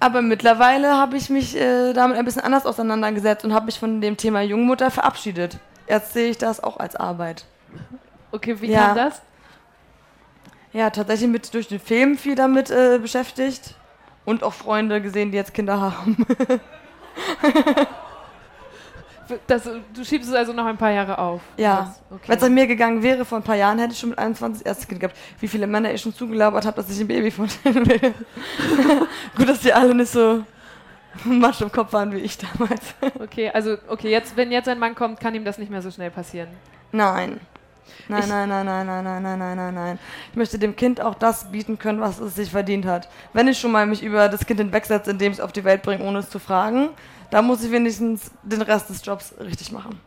[0.00, 4.00] aber mittlerweile habe ich mich äh, damit ein bisschen anders auseinandergesetzt und habe mich von
[4.00, 5.58] dem Thema Jungmutter verabschiedet.
[5.88, 7.44] Jetzt sehe ich das auch als Arbeit.
[8.32, 8.86] Okay, wie ja.
[8.86, 9.22] kam das?
[10.72, 13.74] Ja, tatsächlich mit durch den Film viel damit äh, beschäftigt
[14.24, 16.16] und auch Freunde gesehen, die jetzt Kinder haben.
[19.46, 21.40] Das, du schiebst es also noch ein paar Jahre auf.
[21.56, 21.94] Ja.
[22.10, 22.22] Okay.
[22.26, 24.62] Wenn es an mir gegangen wäre vor ein paar Jahren, hätte ich schon mit 21
[24.62, 25.16] das erste Kind gehabt.
[25.40, 28.00] Wie viele Männer ich schon zugelabert habe, dass ich ein Baby von denen will.
[29.36, 30.44] Gut, dass die alle nicht so
[31.24, 32.94] Matsch im Kopf waren wie ich damals.
[33.20, 35.90] okay, also okay, jetzt, wenn jetzt ein Mann kommt, kann ihm das nicht mehr so
[35.90, 36.48] schnell passieren.
[36.92, 37.40] Nein.
[38.08, 39.98] Nein, ich nein, nein, nein, nein, nein, nein, nein, nein, nein.
[40.30, 43.08] Ich möchte dem Kind auch das bieten können, was es sich verdient hat.
[43.32, 45.82] Wenn ich schon mal mich über das Kind hinwegsetze, indem ich es auf die Welt
[45.82, 46.90] bringe, ohne es zu fragen,
[47.30, 50.00] da muss ich wenigstens den Rest des Jobs richtig machen.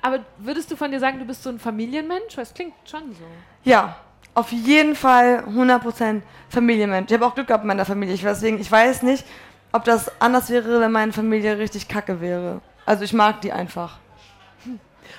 [0.00, 2.36] Aber würdest du von dir sagen, du bist so ein Familienmensch?
[2.36, 3.24] Das klingt schon so.
[3.64, 3.96] Ja,
[4.34, 7.10] auf jeden Fall 100% Familienmensch.
[7.10, 8.14] Ich habe auch Glück gehabt in meiner Familie.
[8.14, 9.24] Ich, deswegen, ich weiß nicht,
[9.72, 12.60] ob das anders wäre, wenn meine Familie richtig kacke wäre.
[12.86, 13.98] Also ich mag die einfach.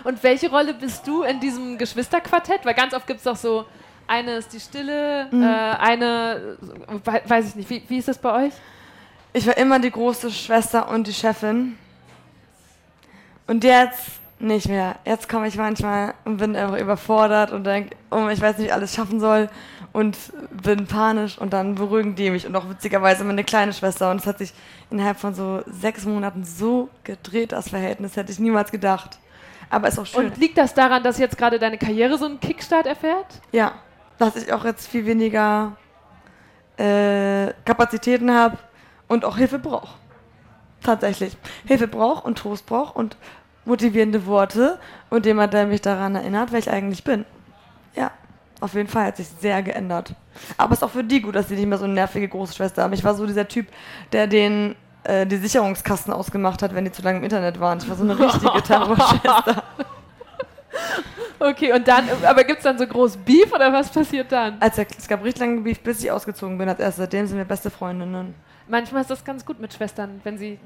[0.03, 2.65] Und welche Rolle bist du in diesem Geschwisterquartett?
[2.65, 3.65] Weil ganz oft gibt es doch so,
[4.07, 5.43] eine ist die Stille, mhm.
[5.43, 6.57] äh, eine,
[7.03, 8.53] weiß ich nicht, wie, wie ist das bei euch?
[9.33, 11.77] Ich war immer die große Schwester und die Chefin.
[13.45, 14.95] Und jetzt nicht mehr.
[15.05, 18.67] Jetzt komme ich manchmal und bin einfach überfordert und denke, oh, ich weiß nicht, wie
[18.67, 19.49] ich alles schaffen soll
[19.91, 20.17] und
[20.63, 24.27] bin panisch und dann beruhigen die mich und auch witzigerweise meine kleine Schwester und es
[24.27, 24.53] hat sich
[24.91, 29.19] innerhalb von so sechs Monaten so gedreht, das Verhältnis, hätte ich niemals gedacht.
[29.69, 30.25] Aber ist auch schön.
[30.25, 33.41] Und liegt das daran, dass jetzt gerade deine Karriere so einen Kickstart erfährt?
[33.51, 33.73] Ja,
[34.17, 35.77] dass ich auch jetzt viel weniger
[36.77, 38.57] äh, Kapazitäten habe
[39.07, 39.95] und auch Hilfe braucht.
[40.81, 41.37] Tatsächlich.
[41.65, 43.17] Hilfe braucht und Trost braucht und
[43.65, 44.79] motivierende Worte
[45.09, 47.25] und jemand, der mich daran erinnert, wer ich eigentlich bin.
[48.59, 50.13] Auf jeden Fall hat sich sehr geändert.
[50.57, 52.53] Aber es ist auch für die gut, dass sie nicht mehr so eine nervige große
[52.53, 52.93] Schwester haben.
[52.93, 53.67] Ich war so dieser Typ,
[54.11, 57.79] der den äh, die Sicherungskasten ausgemacht hat, wenn die zu lange im Internet waren.
[57.79, 59.63] Ich war so eine richtige Terrorschwester.
[61.39, 64.57] Okay, und dann, aber gibt es dann so groß Beef oder was passiert dann?
[64.59, 66.97] Also, es gab richtig lange Beef, bis ich ausgezogen bin als erst.
[66.97, 68.35] Seitdem sind wir beste Freundinnen
[68.69, 70.59] manchmal ist das ganz gut mit Schwestern, wenn sie.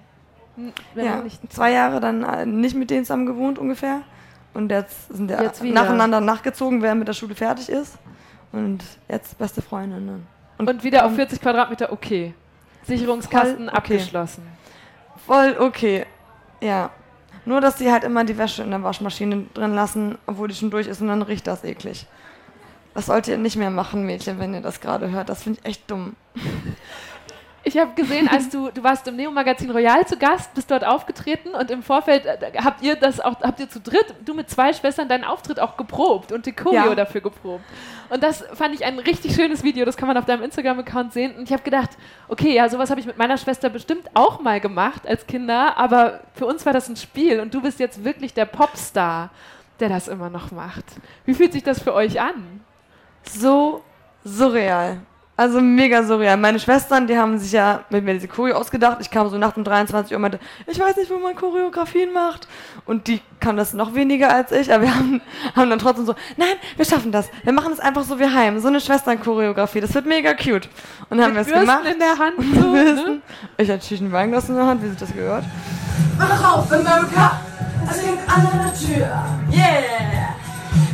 [0.93, 4.01] Wenn ja, nicht zwei Jahre dann äh, nicht mit denen zusammen gewohnt ungefähr.
[4.53, 7.97] Und jetzt sind wir jetzt nacheinander nachgezogen, wer mit der Schule fertig ist.
[8.51, 10.27] Und jetzt beste Freundinnen.
[10.57, 12.33] Und, und wieder auf 40 Quadratmeter okay.
[12.83, 13.77] Sicherungskasten okay.
[13.77, 14.43] abgeschlossen.
[15.25, 16.05] Voll okay.
[16.61, 16.91] Ja.
[17.45, 20.69] Nur, dass sie halt immer die Wäsche in der Waschmaschine drin lassen, obwohl die schon
[20.69, 22.05] durch ist und dann riecht das eklig.
[22.93, 25.29] Das sollt ihr nicht mehr machen, Mädchen, wenn ihr das gerade hört.
[25.29, 26.15] Das finde ich echt dumm.
[27.65, 31.49] Ich habe gesehen, als du, du warst im Neo-Magazin Royal zu Gast, bist dort aufgetreten
[31.49, 34.73] und im Vorfeld äh, habt ihr das auch, habt ihr zu dritt, du mit zwei
[34.73, 36.95] Schwestern, deinen Auftritt auch geprobt und die Choreo ja.
[36.95, 37.63] dafür geprobt.
[38.09, 41.35] Und das fand ich ein richtig schönes Video, das kann man auf deinem Instagram-Account sehen.
[41.37, 41.91] Und ich habe gedacht,
[42.27, 46.19] okay, ja, sowas habe ich mit meiner Schwester bestimmt auch mal gemacht als Kinder, aber
[46.33, 49.29] für uns war das ein Spiel und du bist jetzt wirklich der Popstar,
[49.79, 50.83] der das immer noch macht.
[51.25, 52.59] Wie fühlt sich das für euch an?
[53.23, 53.81] So
[54.25, 54.99] surreal
[55.35, 56.37] Also mega surreal.
[56.37, 58.97] Meine Schwestern, die haben sich ja mit mir diese Choreo ausgedacht.
[59.01, 62.13] Ich kam so nachts um 23 Uhr und meinte, ich weiß nicht, wo man Choreografien
[62.13, 62.47] macht.
[62.85, 65.21] Und die kann das noch weniger als ich, aber wir haben,
[65.55, 67.29] haben dann trotzdem so, nein, wir schaffen das.
[67.43, 68.59] Wir machen es einfach so wie heim.
[68.59, 69.81] So eine Schwestern-Choreografie.
[69.81, 70.69] Das wird mega cute.
[71.09, 71.85] Und dann haben wir es gemacht.
[71.91, 72.35] in der Hand.
[72.61, 73.21] So, ne?
[73.57, 75.45] Ich hatte Tüchen Weinglas in der Hand, wie sich das gehört.
[76.17, 77.39] Mach auf, America!
[77.89, 79.25] Es klingt an deiner Tür.
[79.51, 80.42] Yeah!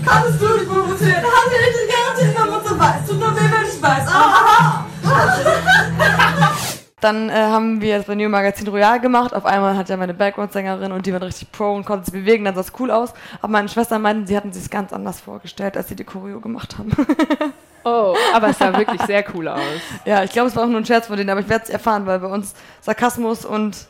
[0.10, 1.24] Kannst du dich provozieren?
[1.24, 3.08] Haben wir nicht garantiert, wenn man so weiß.
[3.08, 4.08] Tut nur weh, wenn ich weiß.
[4.08, 4.86] Ah,
[7.02, 9.34] Dann äh, haben wir es bei New Magazin Royal gemacht.
[9.34, 12.44] Auf einmal hat ja meine Background-Sängerin und die war richtig pro und konnte sich bewegen,
[12.44, 13.14] dann sah es cool aus.
[13.42, 16.40] Aber meine Schwestern meinten, sie hatten sich es ganz anders vorgestellt, als sie die Choreo
[16.40, 16.92] gemacht haben.
[17.86, 19.62] Oh, aber es sah wirklich sehr cool aus.
[20.04, 21.70] ja, ich glaube, es war auch nur ein Scherz von denen, aber ich werde es
[21.70, 23.88] erfahren, weil bei uns Sarkasmus und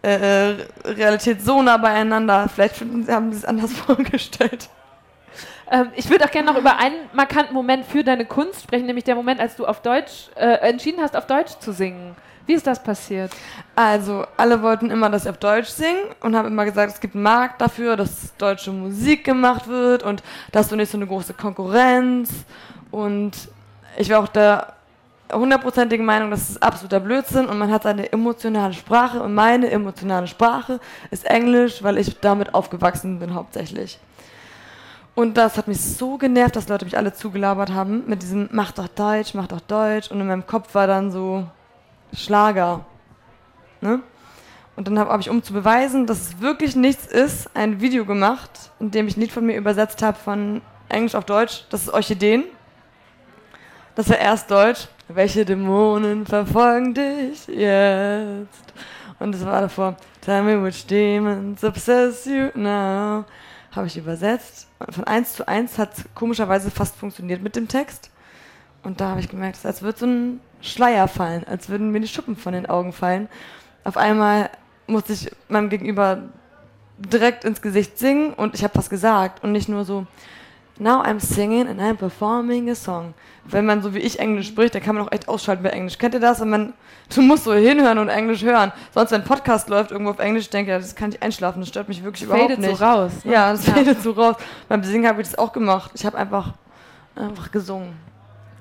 [0.00, 0.54] äh,
[0.86, 2.48] Realität so nah beieinander.
[2.52, 4.70] Vielleicht haben sie es anders vorgestellt.
[5.70, 9.04] Ähm, ich würde auch gerne noch über einen markanten Moment für deine Kunst sprechen, nämlich
[9.04, 12.14] der Moment, als du auf Deutsch äh, entschieden hast, auf Deutsch zu singen.
[12.46, 13.32] Wie ist das passiert?
[13.74, 17.16] Also, alle wollten immer, dass ich auf Deutsch singe und haben immer gesagt, es gibt
[17.16, 21.08] einen Markt dafür, dass deutsche Musik gemacht wird und da hast du nicht so eine
[21.08, 22.30] große Konkurrenz.
[22.92, 23.32] Und
[23.98, 24.74] ich war auch der
[25.32, 30.28] hundertprozentigen Meinung, das ist absoluter Blödsinn und man hat seine emotionale Sprache und meine emotionale
[30.28, 30.78] Sprache
[31.10, 33.98] ist Englisch, weil ich damit aufgewachsen bin hauptsächlich.
[35.16, 38.72] Und das hat mich so genervt, dass Leute mich alle zugelabert haben mit diesem Mach
[38.72, 41.46] doch Deutsch, mach doch Deutsch und in meinem Kopf war dann so
[42.12, 42.84] Schlager.
[43.80, 44.02] Ne?
[44.76, 48.04] Und dann habe hab ich, um zu beweisen, dass es wirklich nichts ist, ein Video
[48.04, 50.60] gemacht, in dem ich ein Lied von mir übersetzt habe von
[50.90, 51.64] Englisch auf Deutsch.
[51.70, 52.44] Das ist Orchideen.
[53.94, 54.86] Das war erst Deutsch.
[55.08, 58.74] Welche Dämonen verfolgen dich jetzt?
[59.18, 59.96] Und das war davor.
[60.20, 63.24] Tell me which demons obsess you now.
[63.76, 64.68] Habe ich übersetzt.
[64.88, 68.10] Von eins zu eins hat es komischerweise fast funktioniert mit dem Text.
[68.82, 72.08] Und da habe ich gemerkt, als würde so ein Schleier fallen, als würden mir die
[72.08, 73.28] Schuppen von den Augen fallen.
[73.84, 74.50] Auf einmal
[74.86, 76.22] musste ich meinem Gegenüber
[76.98, 80.06] direkt ins Gesicht singen und ich habe was gesagt und nicht nur so,
[80.78, 83.14] now I'm singing and I'm performing a song.
[83.44, 85.98] Wenn man so wie ich Englisch spricht, dann kann man auch echt ausschalten bei Englisch.
[85.98, 86.40] Kennt ihr das?
[86.40, 86.72] Wenn man,
[87.14, 88.72] du musst so hinhören und Englisch hören.
[88.92, 91.60] Sonst, wenn ein Podcast läuft irgendwo auf Englisch, denke ich, ja, das kann ich einschlafen,
[91.60, 92.76] das stört mich wirklich überhaupt Fadet nicht.
[92.76, 93.12] so raus.
[93.24, 93.32] Ne?
[93.32, 94.36] Ja, das fadet so raus.
[94.68, 95.92] Beim Singen habe ich das auch gemacht.
[95.94, 96.54] Ich habe einfach,
[97.14, 97.94] einfach gesungen.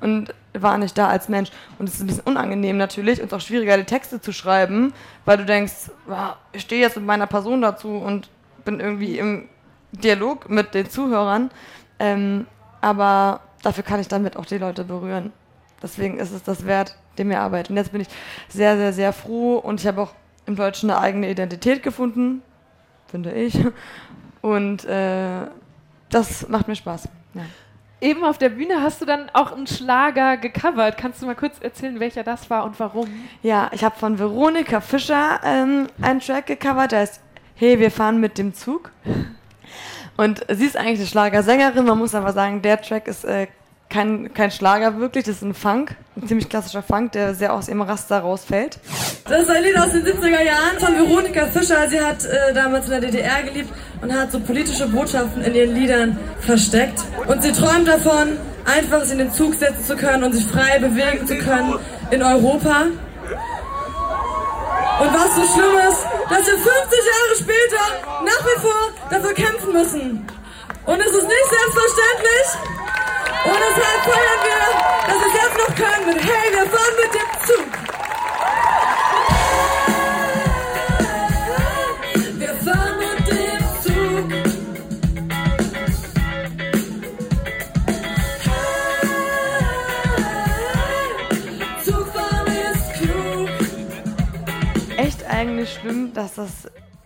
[0.01, 1.49] Und war nicht da als Mensch.
[1.79, 4.93] Und es ist ein bisschen unangenehm natürlich und auch schwieriger, die Texte zu schreiben,
[5.25, 8.29] weil du denkst, wow, ich stehe jetzt mit meiner Person dazu und
[8.63, 9.49] bin irgendwie im
[9.91, 11.49] Dialog mit den Zuhörern.
[11.99, 12.47] Ähm,
[12.81, 15.33] aber dafür kann ich damit auch die Leute berühren.
[15.81, 17.73] Deswegen ist es das wert, dem wir arbeiten.
[17.73, 18.07] Und jetzt bin ich
[18.47, 20.13] sehr, sehr, sehr froh und ich habe auch
[20.45, 22.41] im Deutschen eine eigene Identität gefunden,
[23.07, 23.57] finde ich.
[24.41, 25.47] Und äh,
[26.09, 27.09] das macht mir Spaß.
[27.33, 27.41] Ja.
[28.01, 30.97] Eben auf der Bühne hast du dann auch einen Schlager gecovert.
[30.97, 33.07] Kannst du mal kurz erzählen, welcher das war und warum?
[33.41, 37.21] Ja, ich habe von Veronika Fischer ähm, einen Track gecovert, der heißt
[37.55, 38.91] Hey, wir fahren mit dem Zug.
[40.17, 43.47] Und sie ist eigentlich eine Schlagersängerin, man muss aber sagen, der Track ist äh,
[43.89, 47.67] kein, kein Schlager wirklich, das ist ein Funk, ein ziemlich klassischer Funk, der sehr aus
[47.67, 48.79] ihrem Raster rausfällt.
[49.27, 51.87] Das ist ein Lied aus den 70er Jahren von Veronika Fischer.
[51.89, 53.69] Sie hat äh, damals in der DDR gelebt
[54.01, 57.01] und hat so politische Botschaften in ihren Liedern versteckt.
[57.27, 60.79] Und sie träumt davon, einfach sich in den Zug setzen zu können und sich frei
[60.79, 61.75] bewegen zu können
[62.11, 62.87] in Europa.
[64.99, 66.65] Und was so schlimm ist, dass wir 50
[67.11, 67.83] Jahre später
[68.23, 70.27] nach wie vor dafür kämpfen müssen.
[70.85, 72.47] Und es ist nicht selbstverständlich.
[73.45, 74.63] Und deshalb feiern wir,
[75.07, 77.94] dass wir es jetzt noch können mit Hey, wir fahren mit dem Zug.
[95.85, 96.49] Schlimm, dass das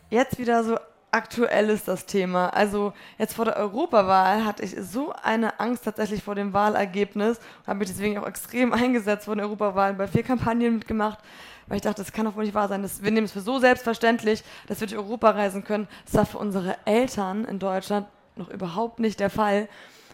[0.10, 0.78] jetzt wieder so
[1.12, 2.48] aktuell ist, das Thema.
[2.50, 7.68] Also jetzt vor der Europawahl hatte ich so eine Angst tatsächlich vor dem Wahlergebnis und
[7.68, 11.20] habe mich deswegen auch extrem eingesetzt vor den Europawahlen, bei vier Kampagnen mitgemacht,
[11.68, 12.82] weil ich dachte, das kann doch wohl nicht wahr sein.
[12.82, 15.88] Das, wir nehmen es für so selbstverständlich, dass wir durch Europa reisen können.
[16.06, 18.08] Das war für unsere Eltern in Deutschland
[18.38, 19.68] noch überhaupt nicht der Fall.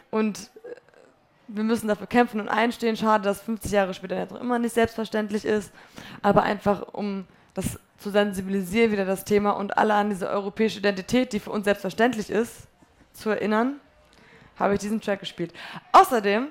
[0.10, 0.76] Und äh,
[1.50, 2.98] wir müssen dafür kämpfen und einstehen.
[2.98, 5.72] Schade, dass 50 Jahre später noch immer nicht selbstverständlich ist.
[6.24, 11.34] Aber einfach, um das zu sensibilisieren, wieder das Thema und alle an diese europäische Identität,
[11.34, 12.68] die für uns selbstverständlich ist,
[13.14, 13.80] zu erinnern,
[14.60, 15.54] habe ich diesen Track gespielt.
[15.92, 16.48] Außerdem,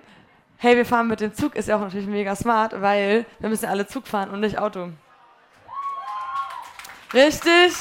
[0.56, 3.64] hey, wir fahren mit dem Zug, ist ja auch natürlich mega smart, weil wir müssen
[3.64, 4.90] ja alle Zug fahren und nicht Auto.
[7.12, 7.72] Richtig?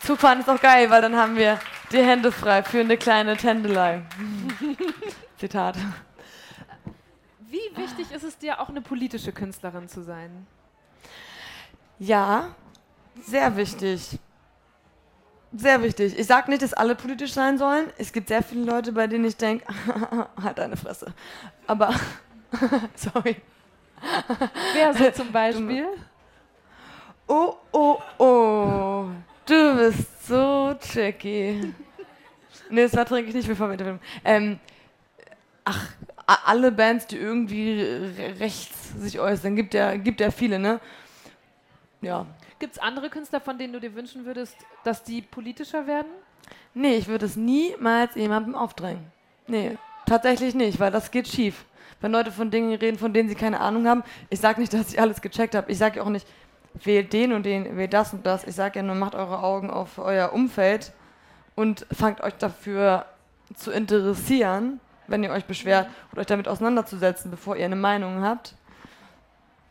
[0.00, 1.58] Zugfahren ist auch geil, weil dann haben wir
[1.90, 4.02] die Hände frei für eine kleine Tändelei.
[5.38, 5.76] Zitat.
[7.40, 10.46] Wie wichtig ist es dir, auch eine politische Künstlerin zu sein?
[11.98, 12.54] Ja,
[13.20, 14.18] sehr wichtig.
[15.54, 16.18] Sehr wichtig.
[16.18, 17.90] Ich sage nicht, dass alle politisch sein sollen.
[17.98, 19.64] Es gibt sehr viele Leute, bei denen ich denke,
[20.42, 21.12] halt deine Fresse.
[21.66, 21.94] Aber,
[22.94, 23.36] sorry.
[24.72, 25.86] Wer so zum Beispiel?
[27.28, 29.06] Oh, oh, oh.
[29.44, 31.74] Du bist so tricky.
[32.70, 34.00] Nee, das war trinke ich nicht, bevor wir interviewen.
[34.24, 34.58] Ähm,
[35.64, 35.88] ach,
[36.26, 37.82] alle Bands, die irgendwie
[38.38, 40.80] rechts sich äußern, gibt ja, gibt ja viele, ne?
[42.00, 42.26] Ja.
[42.62, 44.54] Gibt es andere Künstler, von denen du dir wünschen würdest,
[44.84, 46.12] dass die politischer werden?
[46.74, 49.04] Nee, ich würde es niemals jemandem aufdrängen.
[49.48, 51.64] Nee, tatsächlich nicht, weil das geht schief.
[52.00, 54.92] Wenn Leute von Dingen reden, von denen sie keine Ahnung haben, ich sage nicht, dass
[54.92, 55.72] ich alles gecheckt habe.
[55.72, 56.24] Ich sage auch nicht,
[56.74, 58.44] wählt den und den, wählt das und das.
[58.46, 60.92] Ich sage ja nur, macht eure Augen auf euer Umfeld
[61.56, 63.06] und fangt euch dafür
[63.56, 68.54] zu interessieren, wenn ihr euch beschwert oder euch damit auseinanderzusetzen, bevor ihr eine Meinung habt.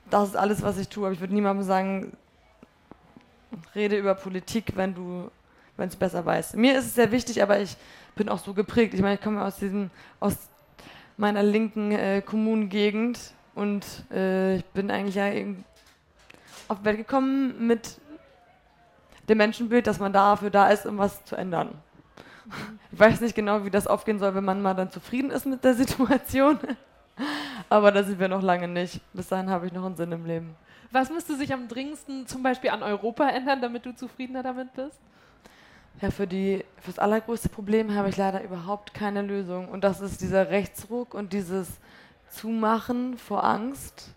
[0.09, 1.05] Das ist alles, was ich tue.
[1.05, 2.17] Aber ich würde niemandem sagen,
[3.75, 5.29] rede über Politik, wenn du,
[5.77, 6.55] es besser weißt.
[6.57, 7.75] Mir ist es sehr wichtig, aber ich
[8.15, 8.93] bin auch so geprägt.
[8.93, 9.89] Ich meine, ich komme aus diesem,
[10.19, 10.35] aus
[11.17, 13.19] meiner linken äh, Kommunengegend
[13.55, 15.31] und äh, ich bin eigentlich ja
[16.67, 17.97] auf die Welt gekommen mit
[19.27, 21.69] dem Menschenbild, dass man dafür da ist, um was zu ändern.
[22.91, 25.63] Ich weiß nicht genau, wie das aufgehen soll, wenn man mal dann zufrieden ist mit
[25.63, 26.59] der Situation.
[27.69, 28.99] Aber da sind wir noch lange nicht.
[29.13, 30.55] Bis dahin habe ich noch einen Sinn im Leben.
[30.91, 34.99] Was müsste sich am dringendsten zum Beispiel an Europa ändern, damit du zufriedener damit bist?
[36.01, 39.69] Ja, für, die, für das allergrößte Problem habe ich leider überhaupt keine Lösung.
[39.69, 41.67] Und das ist dieser Rechtsruck und dieses
[42.29, 44.09] Zumachen vor Angst.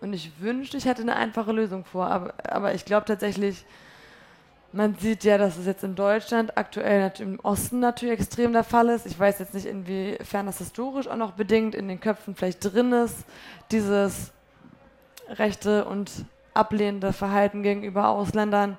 [0.00, 2.06] Und ich wünschte, ich hätte eine einfache Lösung vor.
[2.08, 3.64] Aber, aber ich glaube tatsächlich,
[4.72, 8.90] man sieht ja, dass es jetzt in Deutschland aktuell im Osten natürlich extrem der Fall
[8.90, 9.06] ist.
[9.06, 12.92] Ich weiß jetzt nicht, inwiefern das historisch auch noch bedingt in den Köpfen vielleicht drin
[12.92, 13.24] ist,
[13.70, 14.32] dieses
[15.28, 16.10] rechte und
[16.54, 18.76] ablehnende Verhalten gegenüber Ausländern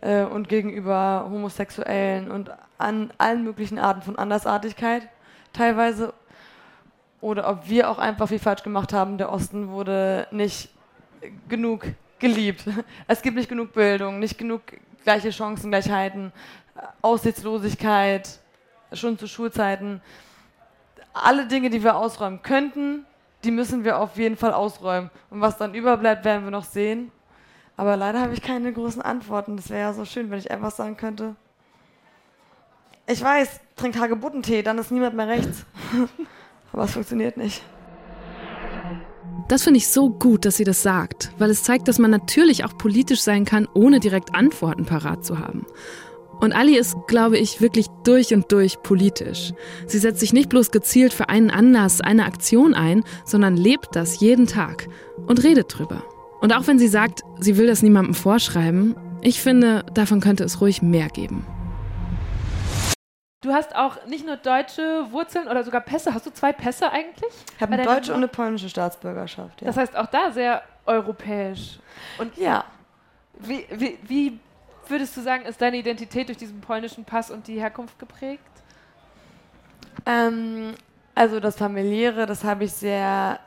[0.00, 5.08] äh, und gegenüber Homosexuellen und an allen möglichen Arten von Andersartigkeit
[5.52, 6.12] teilweise.
[7.20, 9.16] Oder ob wir auch einfach viel falsch gemacht haben.
[9.16, 10.68] Der Osten wurde nicht
[11.48, 11.86] genug
[12.18, 12.64] geliebt.
[13.06, 14.62] Es gibt nicht genug Bildung, nicht genug
[15.04, 16.32] gleiche Chancengleichheiten,
[17.00, 18.28] Aussichtslosigkeit,
[18.92, 20.02] schon zu Schulzeiten.
[21.12, 23.06] Alle Dinge, die wir ausräumen könnten,
[23.44, 25.10] die müssen wir auf jeden Fall ausräumen.
[25.30, 27.12] Und was dann überbleibt, werden wir noch sehen.
[27.76, 29.56] Aber leider habe ich keine großen Antworten.
[29.56, 31.34] Das wäre ja so schön, wenn ich einfach sagen könnte.
[33.06, 35.66] Ich weiß, trink Hagebuttentee, dann ist niemand mehr rechts.
[36.72, 37.62] Aber es funktioniert nicht.
[39.48, 42.64] Das finde ich so gut, dass sie das sagt, weil es zeigt, dass man natürlich
[42.64, 45.66] auch politisch sein kann, ohne direkt Antworten parat zu haben.
[46.44, 49.54] Und Ali ist, glaube ich, wirklich durch und durch politisch.
[49.86, 54.20] Sie setzt sich nicht bloß gezielt für einen Anlass, eine Aktion ein, sondern lebt das
[54.20, 54.86] jeden Tag
[55.26, 56.02] und redet drüber.
[56.42, 60.60] Und auch wenn sie sagt, sie will das niemandem vorschreiben, ich finde, davon könnte es
[60.60, 61.46] ruhig mehr geben.
[63.40, 66.12] Du hast auch nicht nur deutsche Wurzeln oder sogar Pässe.
[66.12, 67.32] Hast du zwei Pässe eigentlich?
[67.56, 69.62] Ich habe eine deutsche und eine polnische Staatsbürgerschaft.
[69.62, 69.68] Ja.
[69.68, 71.78] Das heißt auch da sehr europäisch.
[72.18, 72.64] Und ja.
[73.38, 74.38] Wie, wie, wie
[74.90, 78.42] würdest du sagen, ist deine Identität durch diesen polnischen Pass und die Herkunft geprägt?
[80.06, 80.74] Ähm,
[81.14, 83.40] also das familiäre, das habe ich sehr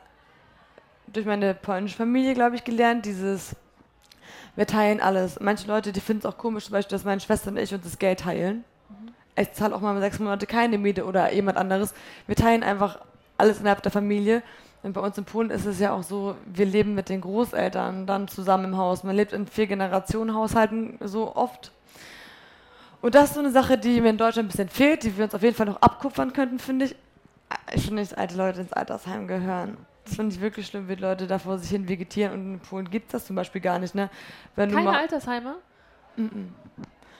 [1.06, 3.06] durch meine polnische Familie, glaube ich, gelernt.
[3.06, 3.56] Dieses,
[4.56, 5.40] wir teilen alles.
[5.40, 7.84] Manche Leute, die finden es auch komisch, zum Beispiel, dass meine Schwester und ich uns
[7.84, 8.64] das Geld teilen
[9.40, 11.94] ich zahle auch mal sechs Monate keine Miete oder jemand anderes.
[12.26, 12.98] Wir teilen einfach
[13.36, 14.42] alles innerhalb der Familie.
[14.88, 18.06] Und bei uns in Polen ist es ja auch so, wir leben mit den Großeltern
[18.06, 19.04] dann zusammen im Haus.
[19.04, 21.72] Man lebt in vier Generationen Haushalten so oft.
[23.02, 25.24] Und das ist so eine Sache, die mir in Deutschland ein bisschen fehlt, die wir
[25.24, 26.96] uns auf jeden Fall noch abkupfern könnten, finde ich.
[27.74, 29.76] Ich finde nicht, dass alte Leute ins Altersheim gehören.
[30.06, 32.32] Das finde ich wirklich schlimm, wie Leute da vor sich hin vegetieren.
[32.32, 33.94] Und in Polen gibt es das zum Beispiel gar nicht.
[33.94, 34.08] Ne?
[34.56, 35.56] Wenn Keine Altersheime?
[36.16, 36.46] Mm -mm.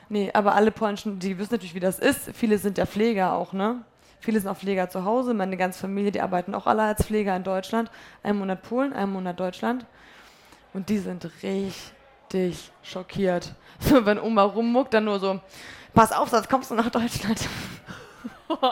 [0.09, 2.31] Nee, aber alle polnischen, die wissen natürlich, wie das ist.
[2.33, 3.85] Viele sind ja Pfleger auch, ne?
[4.21, 5.35] Viele sind auch Pfleger zu Hause.
[5.35, 7.91] Meine ganze Familie, die arbeiten auch alle als Pfleger in Deutschland.
[8.23, 9.87] Ein Monat Polen, ein Monat Deutschland.
[10.75, 13.55] Und die sind richtig schockiert.
[13.81, 15.41] Wenn Oma rummuckt, dann nur so,
[15.95, 17.41] pass auf, sonst kommst du nach Deutschland.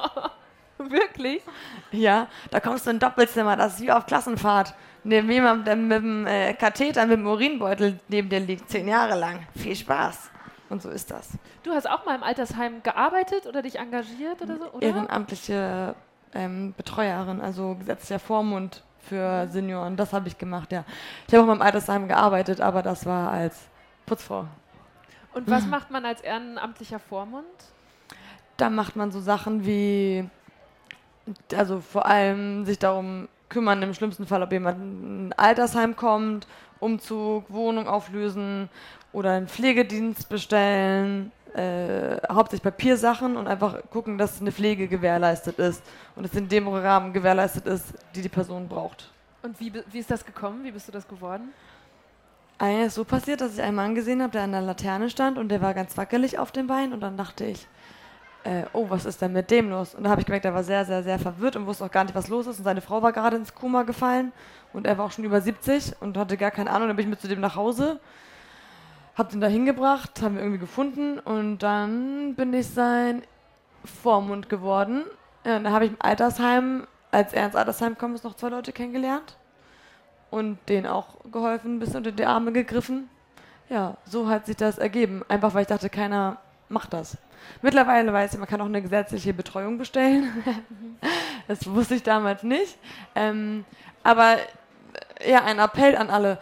[0.79, 1.43] Wirklich?
[1.91, 4.75] Ja, da kommst du in ein Doppelzimmer, das ist wie auf Klassenfahrt.
[5.05, 9.19] Neben jemandem, der mit dem äh, Katheter, mit dem Urinbeutel neben dir liegt, zehn Jahre
[9.19, 9.47] lang.
[9.57, 10.31] Viel Spaß.
[10.69, 11.31] Und so ist das.
[11.63, 14.87] Du hast auch mal im Altersheim gearbeitet oder dich engagiert oder so, oder?
[14.87, 15.95] Ehrenamtliche
[16.35, 19.97] ähm, Betreuerin, also gesetzlicher Vormund für Senioren.
[19.97, 20.85] Das habe ich gemacht, ja.
[21.27, 23.69] Ich habe auch mal im Altersheim gearbeitet, aber das war als
[24.07, 24.47] Putzfrau.
[25.33, 27.45] Und was macht man als ehrenamtlicher Vormund?
[28.57, 30.29] Da macht man so Sachen wie,
[31.55, 36.47] also vor allem sich darum kümmern im schlimmsten Fall, ob jemand in ein Altersheim kommt,
[36.81, 38.69] Umzug, Wohnung auflösen
[39.13, 45.83] oder einen Pflegedienst bestellen, äh, hauptsächlich Papiersachen und einfach gucken, dass eine Pflege gewährleistet ist
[46.15, 49.11] und es in dem Rahmen gewährleistet ist, die die Person braucht.
[49.43, 50.65] Und wie, wie ist das gekommen?
[50.65, 51.51] Wie bist du das geworden?
[52.59, 55.39] Eigentlich ist so passiert, dass ich einen Mann gesehen habe, der an der Laterne stand
[55.39, 57.67] und der war ganz wackelig auf dem Bein und dann dachte ich,
[58.45, 59.95] äh, oh, was ist denn mit dem los?
[59.95, 62.05] Und da habe ich gemerkt, er war sehr, sehr, sehr verwirrt und wusste auch gar
[62.05, 64.33] nicht, was los ist und seine Frau war gerade ins Koma gefallen
[64.73, 66.89] und er war auch schon über 70 und hatte gar keine Ahnung.
[66.89, 67.99] Dann bin ich mit zu dem nach Hause,
[69.17, 73.23] hab den da hingebracht, haben wir irgendwie gefunden und dann bin ich sein
[73.85, 75.05] Vormund geworden.
[75.45, 78.73] Ja, da habe ich im Altersheim, als er ins Altersheim kam, ist noch zwei Leute
[78.73, 79.37] kennengelernt
[80.31, 83.09] und denen auch geholfen, ein bisschen unter die Arme gegriffen.
[83.69, 85.25] Ja, so hat sich das ergeben.
[85.29, 86.39] Einfach weil ich dachte, keiner
[86.69, 87.17] macht das.
[87.63, 90.45] Mittlerweile weiß ich, man kann auch eine gesetzliche Betreuung bestellen.
[91.49, 92.79] das wusste ich damals nicht.
[93.15, 93.65] Ähm,
[94.03, 94.37] aber
[95.27, 96.39] ja, ein Appell an alle.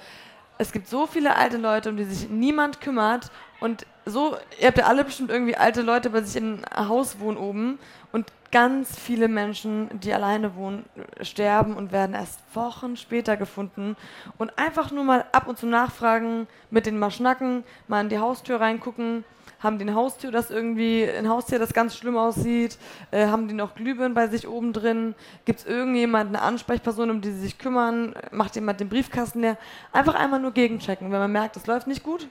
[0.58, 3.30] Es gibt so viele alte Leute, um die sich niemand kümmert.
[3.60, 7.18] Und so, ihr habt ja alle bestimmt irgendwie alte Leute bei sich in einem Haus
[7.18, 7.78] wohnen oben.
[8.12, 10.84] Und ganz viele Menschen, die alleine wohnen,
[11.22, 13.96] sterben und werden erst Wochen später gefunden.
[14.38, 18.18] Und einfach nur mal ab und zu nachfragen, mit denen mal schnacken, mal in die
[18.18, 19.24] Haustür reingucken
[19.64, 22.78] haben die ein Haustür, das irgendwie, ein Haustier, das ganz schlimm aussieht,
[23.10, 27.20] äh, haben die noch Glühbirnen bei sich oben drin, gibt es irgendjemand, eine Ansprechperson, um
[27.20, 29.56] die sie sich kümmern, macht jemand den Briefkasten leer,
[29.92, 32.28] einfach einmal nur gegenchecken, wenn man merkt, es läuft nicht gut,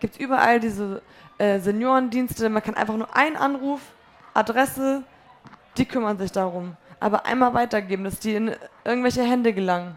[0.00, 1.02] gibt es überall diese
[1.38, 3.80] äh, Seniorendienste, man kann einfach nur einen Anruf,
[4.34, 5.02] Adresse,
[5.78, 8.52] die kümmern sich darum, aber einmal weitergeben, dass die in
[8.84, 9.96] irgendwelche Hände gelangen.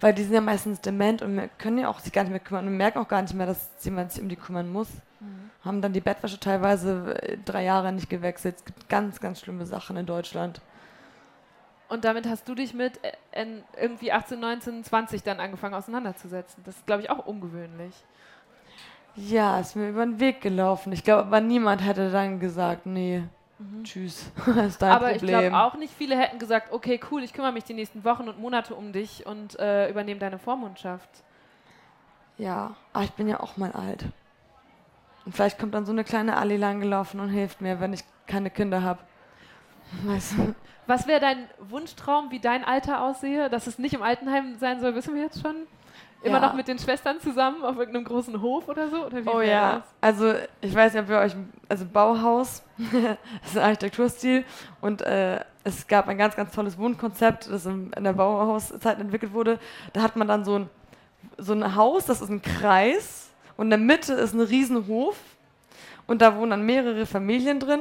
[0.00, 2.66] Weil die sind ja meistens dement und können ja auch sich gar nicht mehr kümmern
[2.66, 4.88] und merken auch gar nicht mehr, dass jemand sich um die kümmern muss.
[5.22, 5.50] Mhm.
[5.64, 8.56] Haben dann die Bettwäsche teilweise äh, drei Jahre nicht gewechselt.
[8.56, 10.60] Es gibt ganz, ganz schlimme Sachen in Deutschland.
[11.88, 13.46] Und damit hast du dich mit äh,
[13.80, 16.62] irgendwie 18, 19, 20 dann angefangen auseinanderzusetzen.
[16.64, 17.94] Das ist, glaube ich, auch ungewöhnlich.
[19.14, 20.90] Ja, ist mir über den Weg gelaufen.
[20.92, 23.24] Ich glaube, aber niemand hätte dann gesagt, nee,
[23.62, 23.84] Mhm.
[23.84, 24.30] Tschüss.
[24.46, 25.16] das ist dein Aber Problem.
[25.22, 28.28] ich glaube auch nicht viele hätten gesagt, okay, cool, ich kümmere mich die nächsten Wochen
[28.28, 31.08] und Monate um dich und äh, übernehme deine Vormundschaft.
[32.38, 34.06] Ja, aber ich bin ja auch mal alt.
[35.24, 38.02] Und vielleicht kommt dann so eine kleine Ali lang gelaufen und hilft mir, wenn ich
[38.26, 39.00] keine Kinder habe.
[40.04, 40.54] Weißt du?
[40.86, 43.48] Was wäre dein Wunschtraum, wie dein Alter aussehe?
[43.48, 45.54] Dass es nicht im Altenheim sein soll, wissen wir jetzt schon?
[46.22, 46.46] Immer ja.
[46.46, 49.06] noch mit den Schwestern zusammen auf irgendeinem großen Hof oder so?
[49.06, 49.84] Oder oh ja, das?
[50.00, 51.34] also ich weiß nicht, ob wir euch,
[51.68, 52.62] also Bauhaus,
[53.44, 54.44] ist ein Architekturstil
[54.80, 59.58] und äh, es gab ein ganz, ganz tolles Wohnkonzept, das in, der Bauhauszeit entwickelt wurde.
[59.92, 60.70] Da hat man dann so ein,
[61.38, 65.16] so ein Haus, das ist ein Kreis und in der Mitte ist ein Riesenhof
[66.06, 67.80] und da wohnen dann mehrere Familien drin.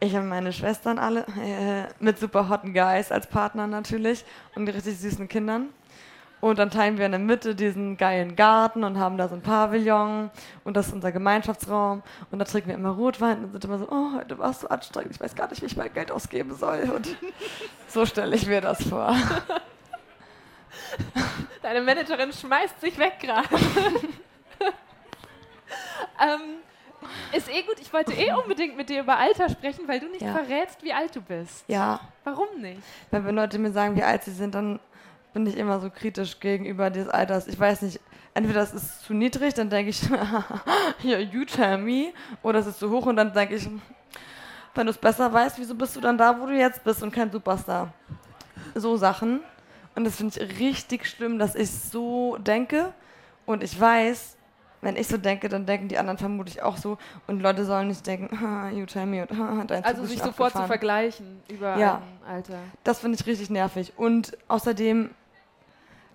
[0.00, 4.98] Ich und meine Schwestern alle, äh, mit super hotten Guys als Partner natürlich und richtig
[4.98, 5.70] süßen Kindern.
[6.40, 9.42] Und dann teilen wir in der Mitte diesen geilen Garten und haben da so ein
[9.42, 10.30] Pavillon
[10.62, 12.04] und das ist unser Gemeinschaftsraum.
[12.30, 14.68] Und da trinken wir immer Rotwein und sind immer so, oh, heute war es so
[14.68, 16.88] anstrengend, ich weiß gar nicht, wie ich mein Geld ausgeben soll.
[16.94, 17.08] Und
[17.88, 19.16] so stelle ich mir das vor.
[21.62, 23.48] Deine Managerin schmeißt sich weg gerade.
[26.20, 26.58] ähm,
[27.32, 30.22] ist eh gut, ich wollte eh unbedingt mit dir über Alter sprechen, weil du nicht
[30.22, 30.32] ja.
[30.32, 31.64] verrätst, wie alt du bist.
[31.68, 32.00] Ja.
[32.24, 32.80] Warum nicht?
[33.10, 34.80] Weil wenn Leute mir sagen, wie alt sie sind, dann
[35.32, 37.46] bin ich immer so kritisch gegenüber des Alters.
[37.46, 38.00] Ich weiß nicht,
[38.34, 40.00] entweder es ist zu niedrig, dann denke ich,
[40.98, 42.12] hier, you tell me,
[42.42, 43.68] oder es ist zu hoch und dann denke ich,
[44.74, 47.12] wenn du es besser weißt, wieso bist du dann da, wo du jetzt bist und
[47.12, 47.92] kein Superstar?
[48.74, 49.40] So Sachen.
[49.94, 52.92] Und das finde ich richtig schlimm, dass ich so denke
[53.46, 54.36] und ich weiß,
[54.80, 58.06] wenn ich so denke, dann denken die anderen vermutlich auch so und Leute sollen nicht
[58.06, 62.02] denken, ah, you tell me und ah, dein Also sich sofort zu vergleichen über ja,
[62.28, 62.58] Alter.
[62.84, 63.92] Das finde ich richtig nervig.
[63.96, 65.10] Und außerdem,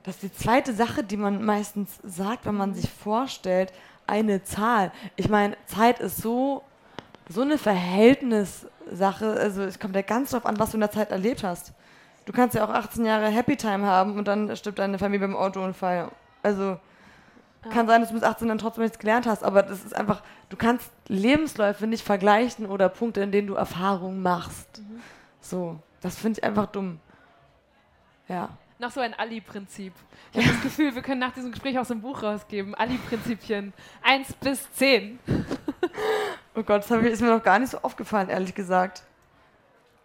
[0.03, 3.73] das ist die zweite Sache, die man meistens sagt, wenn man sich vorstellt,
[4.07, 4.91] eine Zahl.
[5.15, 6.63] Ich meine, Zeit ist so,
[7.29, 9.37] so eine Verhältnissache.
[9.39, 11.73] Also es kommt ja ganz drauf an, was du in der Zeit erlebt hast.
[12.25, 15.35] Du kannst ja auch 18 Jahre Happy Time haben und dann stirbt deine Familie beim
[15.35, 16.09] Autounfall.
[16.41, 16.77] Also
[17.69, 20.21] kann sein, dass du bis 18 dann trotzdem nichts gelernt hast, aber das ist einfach,
[20.49, 24.79] du kannst Lebensläufe nicht vergleichen oder Punkte, in denen du Erfahrungen machst.
[24.79, 25.01] Mhm.
[25.41, 26.99] So, das finde ich einfach dumm.
[28.27, 28.49] Ja.
[28.79, 29.93] Noch so ein Ali-Prinzip.
[30.33, 32.75] Ich habe das Gefühl, wir können nach diesem Gespräch auch so ein Buch rausgeben.
[32.75, 33.71] Ali-Prinzipien.
[34.01, 35.19] Eins bis zehn.
[36.55, 39.03] oh Gott, das ist mir noch gar nicht so aufgefallen, ehrlich gesagt.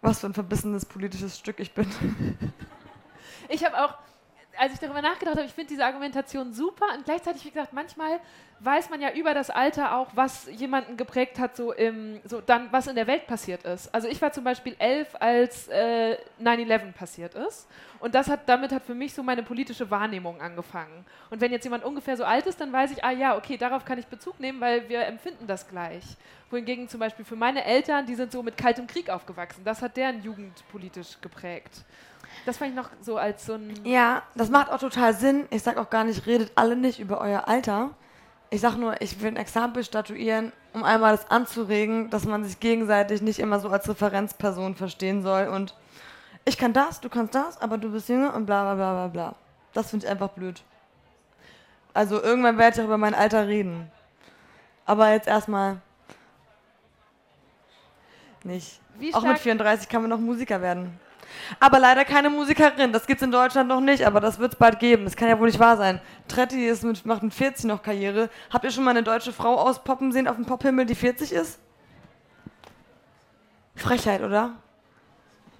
[0.01, 1.87] Was für ein verbissenes politisches Stück ich bin.
[3.49, 3.95] Ich habe auch
[4.59, 8.19] als ich darüber nachgedacht habe, ich finde diese Argumentation super und gleichzeitig, wie gesagt, manchmal
[8.59, 12.69] weiß man ja über das Alter auch, was jemanden geprägt hat, so im, so dann,
[12.71, 13.93] was in der Welt passiert ist.
[13.93, 17.69] Also ich war zum Beispiel elf, als äh, 9-11 passiert ist.
[18.01, 21.05] Und das hat, damit hat für mich so meine politische Wahrnehmung angefangen.
[21.29, 23.85] Und wenn jetzt jemand ungefähr so alt ist, dann weiß ich, ah ja, okay, darauf
[23.85, 26.03] kann ich Bezug nehmen, weil wir empfinden das gleich.
[26.49, 29.63] Wohingegen zum Beispiel für meine Eltern, die sind so mit kaltem Krieg aufgewachsen.
[29.63, 31.85] Das hat deren Jugend politisch geprägt.
[32.45, 33.73] Das fand ich noch so als so ein.
[33.83, 35.45] Ja, das macht auch total Sinn.
[35.49, 37.91] Ich sag auch gar nicht, redet alle nicht über euer Alter.
[38.49, 42.59] Ich sag nur, ich will ein Exempel statuieren, um einmal das anzuregen, dass man sich
[42.59, 45.75] gegenseitig nicht immer so als Referenzperson verstehen soll und
[46.45, 49.07] ich kann das, du kannst das, aber du bist jünger und bla bla bla bla
[49.07, 49.35] bla.
[49.73, 50.63] Das finde ich einfach blöd.
[51.93, 53.91] Also irgendwann werde ich auch über mein Alter reden.
[54.85, 55.79] Aber jetzt erstmal
[58.43, 58.79] nicht.
[58.97, 60.99] Wie Auch mit stark- 34 kann man noch Musiker werden.
[61.59, 62.91] Aber leider keine Musikerin.
[62.91, 65.05] Das gibt's in Deutschland noch nicht, aber das wird's bald geben.
[65.05, 65.99] Das kann ja wohl nicht wahr sein.
[66.27, 68.29] Tretti ist mit, macht mit 40 noch Karriere.
[68.51, 71.59] Habt ihr schon mal eine deutsche Frau auspoppen sehen auf dem Pophimmel, die 40 ist?
[73.75, 74.53] Frechheit, oder?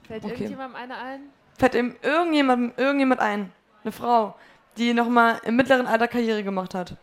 [0.07, 0.34] Fällt Okay.
[0.34, 1.20] irgendjemandem eine ein?
[1.57, 3.51] Fällt ihm irgendjemand, irgendjemand ein.
[3.84, 4.36] Eine Frau,
[4.78, 6.95] die noch mal im mittleren Alter Karriere gemacht hat.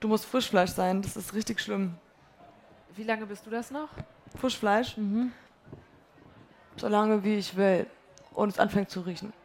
[0.00, 1.02] Du musst Frischfleisch sein.
[1.02, 1.94] Das ist richtig schlimm.
[2.96, 3.88] Wie lange bist du das noch?
[4.40, 4.96] Frischfleisch?
[6.78, 7.86] So lange wie ich will.
[8.34, 9.32] Und es anfängt zu riechen.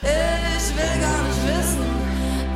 [0.00, 1.86] Ich will gar nicht wissen,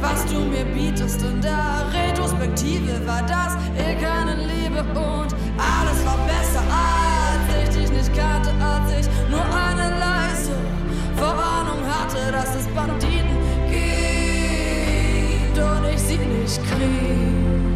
[0.01, 1.23] was du mir bietest.
[1.23, 7.91] In der Retrospektive war das eh keine Liebe und alles war besser, als ich dich
[7.93, 10.57] nicht kannte, als ich nur eine leise
[11.17, 13.37] Vorahnung hatte, dass es Banditen
[13.69, 17.70] gibt und ich sie nicht krieg.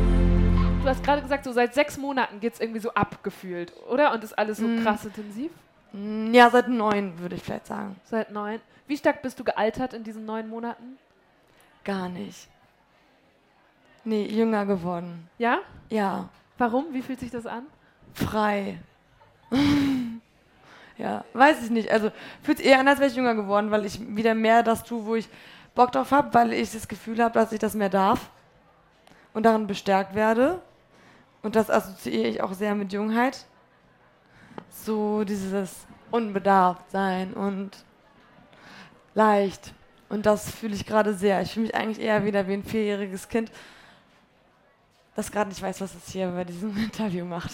[0.85, 4.13] Du hast gerade gesagt, so seit sechs Monaten geht es irgendwie so abgefühlt, oder?
[4.13, 5.51] Und ist alles so krass intensiv?
[5.93, 7.97] Mm, Ja, seit neun, würde ich vielleicht sagen.
[8.05, 8.61] Seit neun.
[8.87, 10.99] Wie stark bist du gealtert in diesen neun Monaten?
[11.85, 12.49] Gar nicht.
[14.05, 15.27] Nee, jünger geworden.
[15.39, 15.61] Ja?
[15.89, 16.29] Ja,
[16.59, 16.93] Warum?
[16.93, 17.65] Wie fühlt sich das an?
[18.13, 18.79] frei.
[20.99, 21.91] ja, weiß ich nicht.
[21.91, 22.13] Also
[22.43, 25.15] fühlt eher an, als wäre ich jünger geworden, weil ich wieder mehr das tue, wo
[25.15, 25.31] ich
[25.75, 28.29] Bock drauf habe, weil ich das Gefühl habe, dass ich das mehr darf
[29.33, 30.61] und darin bestärkt werde.
[31.45, 33.45] Und das assoziiere ich auch sehr mit Jungheit.
[34.71, 37.71] So dieses unbedarft sein und
[39.15, 39.75] leicht.
[40.09, 41.43] Und das fühle ich gerade sehr.
[41.43, 43.53] Ich fühle mich eigentlich eher wieder wie ein vierjähriges Kind,
[45.15, 47.51] das gerade nicht weiß, was es hier bei diesem Interview macht.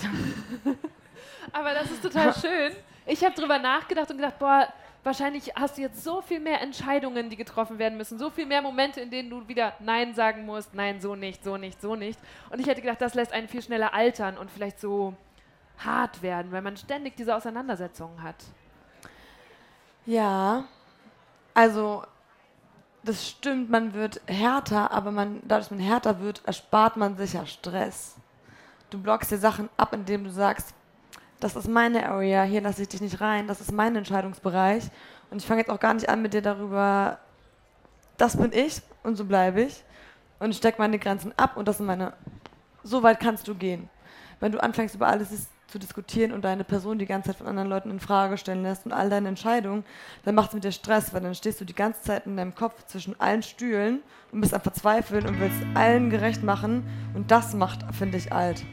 [1.53, 2.73] Aber das ist total schön.
[3.07, 4.73] Ich habe drüber nachgedacht und gedacht, boah,
[5.03, 8.63] wahrscheinlich hast du jetzt so viel mehr Entscheidungen, die getroffen werden müssen, so viel mehr
[8.63, 12.19] Momente, in denen du wieder Nein sagen musst, nein, so nicht, so nicht, so nicht.
[12.51, 15.15] Und ich hätte gedacht, das lässt einen viel schneller altern und vielleicht so
[15.79, 18.37] hart werden, weil man ständig diese Auseinandersetzungen hat.
[20.07, 20.65] Ja,
[21.55, 22.05] also
[23.03, 27.33] das stimmt, man wird härter, aber man, dadurch, dass man härter wird, erspart man sich
[27.33, 28.17] ja Stress.
[28.91, 30.75] Du blockst dir Sachen ab, indem du sagst,
[31.41, 34.85] das ist meine Area, hier lasse ich dich nicht rein, das ist mein Entscheidungsbereich.
[35.31, 37.19] Und ich fange jetzt auch gar nicht an mit dir darüber,
[38.17, 39.83] das bin ich und so bleibe ich.
[40.39, 42.13] Und ich stecke meine Grenzen ab und das sind meine,
[42.83, 43.89] so weit kannst du gehen.
[44.41, 47.69] Wenn du anfängst, über alles zu diskutieren und deine Person die ganze Zeit von anderen
[47.69, 49.85] Leuten in Frage stellen lässt und all deine Entscheidungen,
[50.25, 52.55] dann macht es mit dir Stress, weil dann stehst du die ganze Zeit in deinem
[52.55, 54.01] Kopf zwischen allen Stühlen
[54.33, 56.85] und bist am Verzweifeln und willst allen gerecht machen.
[57.15, 58.65] Und das macht, finde ich, alt.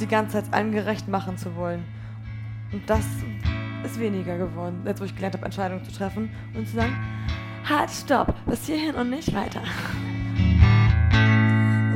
[0.00, 1.84] Die ganze Zeit allen gerecht machen zu wollen.
[2.72, 3.04] Und das
[3.84, 6.96] ist weniger geworden, jetzt wo ich gelernt habe, Entscheidungen zu treffen und zu sagen,
[7.68, 9.62] halt, stopp, bis hierhin und nicht weiter.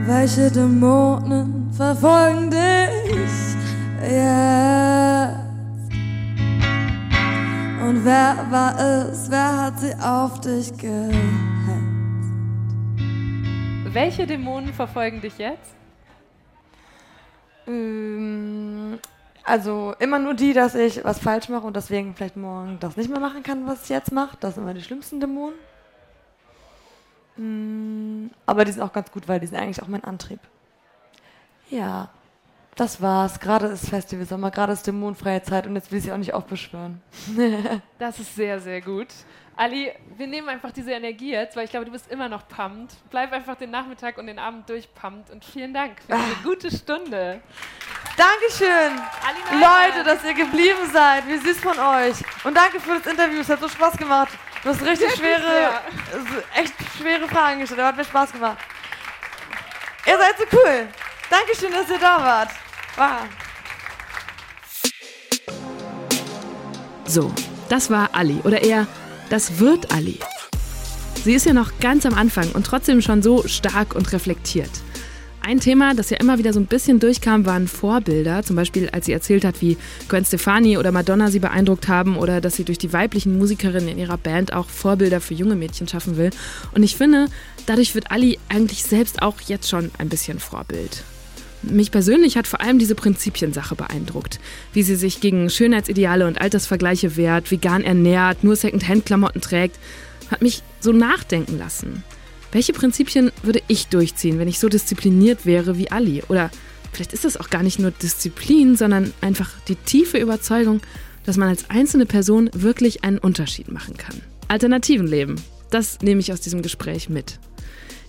[0.04, 2.60] Welche Dämonen verfolgen dich
[4.02, 4.32] jetzt?
[7.82, 11.12] Und wer war es, wer hat sie auf dich gehetzt?
[13.92, 15.81] Welche Dämonen verfolgen dich jetzt?
[17.66, 18.98] Ähm,
[19.44, 23.10] also immer nur die, dass ich was falsch mache und deswegen vielleicht morgen das nicht
[23.10, 24.36] mehr machen kann, was ich jetzt mache.
[24.40, 25.56] Das sind immer die schlimmsten Dämonen.
[27.36, 30.40] Mm, Aber die sind auch ganz gut, weil die sind eigentlich auch mein Antrieb.
[31.70, 32.10] Ja,
[32.76, 33.40] das war's.
[33.40, 36.34] Gerade ist Festival Sommer, gerade ist dämonenfreie Zeit und jetzt will ich sie auch nicht
[36.34, 37.00] aufbeschwören.
[37.98, 39.08] Das ist sehr, sehr gut.
[39.54, 42.94] Ali, wir nehmen einfach diese Energie jetzt, weil ich glaube, du bist immer noch pumped.
[43.10, 47.40] Bleib einfach den Nachmittag und den Abend durchpumpt und vielen Dank für diese gute Stunde.
[48.16, 49.84] Dankeschön, Ali Neumann.
[49.92, 51.26] Leute, dass ihr geblieben seid.
[51.28, 52.16] Wie süß von euch.
[52.44, 53.40] Und danke für das Interview.
[53.40, 54.32] Es hat so Spaß gemacht.
[54.62, 56.62] Du hast richtig Wirklich schwere, sehr.
[56.62, 57.80] echt schwere Fragen gestellt.
[57.80, 58.58] Aber hat mir Spaß gemacht.
[60.06, 60.88] Ihr seid so cool.
[61.30, 62.50] Dankeschön, dass ihr da wart.
[62.96, 63.28] Wow.
[67.04, 67.32] So,
[67.68, 68.86] das war Ali oder eher
[69.32, 70.18] Das wird Ali.
[71.24, 74.68] Sie ist ja noch ganz am Anfang und trotzdem schon so stark und reflektiert.
[75.40, 78.42] Ein Thema, das ja immer wieder so ein bisschen durchkam, waren Vorbilder.
[78.42, 79.78] Zum Beispiel, als sie erzählt hat, wie
[80.10, 83.98] Gwen Stefani oder Madonna sie beeindruckt haben oder dass sie durch die weiblichen Musikerinnen in
[83.98, 86.28] ihrer Band auch Vorbilder für junge Mädchen schaffen will.
[86.74, 87.28] Und ich finde,
[87.64, 91.04] dadurch wird Ali eigentlich selbst auch jetzt schon ein bisschen Vorbild.
[91.62, 94.40] Mich persönlich hat vor allem diese Prinzipiensache beeindruckt.
[94.72, 99.78] Wie sie sich gegen Schönheitsideale und Altersvergleiche wehrt, vegan ernährt, nur Second-Hand-Klamotten trägt,
[100.30, 102.02] hat mich so nachdenken lassen.
[102.50, 106.22] Welche Prinzipien würde ich durchziehen, wenn ich so diszipliniert wäre wie Ali?
[106.28, 106.50] Oder
[106.92, 110.80] vielleicht ist das auch gar nicht nur Disziplin, sondern einfach die tiefe Überzeugung,
[111.24, 114.20] dass man als einzelne Person wirklich einen Unterschied machen kann.
[114.48, 115.36] Alternativen leben,
[115.70, 117.38] das nehme ich aus diesem Gespräch mit.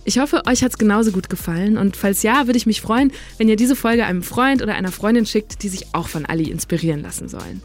[0.06, 3.10] Ich hoffe, euch hat es genauso gut gefallen und falls ja, würde ich mich freuen,
[3.38, 6.50] wenn ihr diese Folge einem Freund oder einer Freundin schickt, die sich auch von Ali
[6.50, 7.62] inspirieren lassen sollen.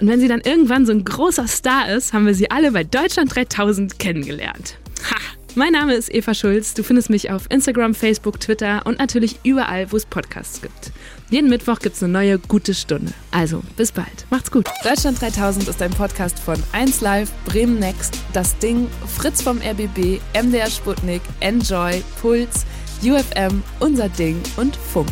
[0.00, 2.84] Und wenn sie dann irgendwann so ein großer Star ist, haben wir sie alle bei
[2.84, 4.76] Deutschland 3000 kennengelernt.
[5.10, 5.16] Ha!
[5.54, 6.72] Mein Name ist Eva Schulz.
[6.72, 10.92] Du findest mich auf Instagram, Facebook, Twitter und natürlich überall, wo es Podcasts gibt.
[11.28, 13.12] Jeden Mittwoch gibt es eine neue gute Stunde.
[13.32, 14.26] Also, bis bald.
[14.30, 14.66] Macht's gut.
[14.82, 20.70] Deutschland 3000 ist ein Podcast von 1Live, Bremen Next, Das Ding, Fritz vom RBB, MDR
[20.70, 22.64] Sputnik, Enjoy, Puls,
[23.02, 25.10] UFM, Unser Ding und Funk.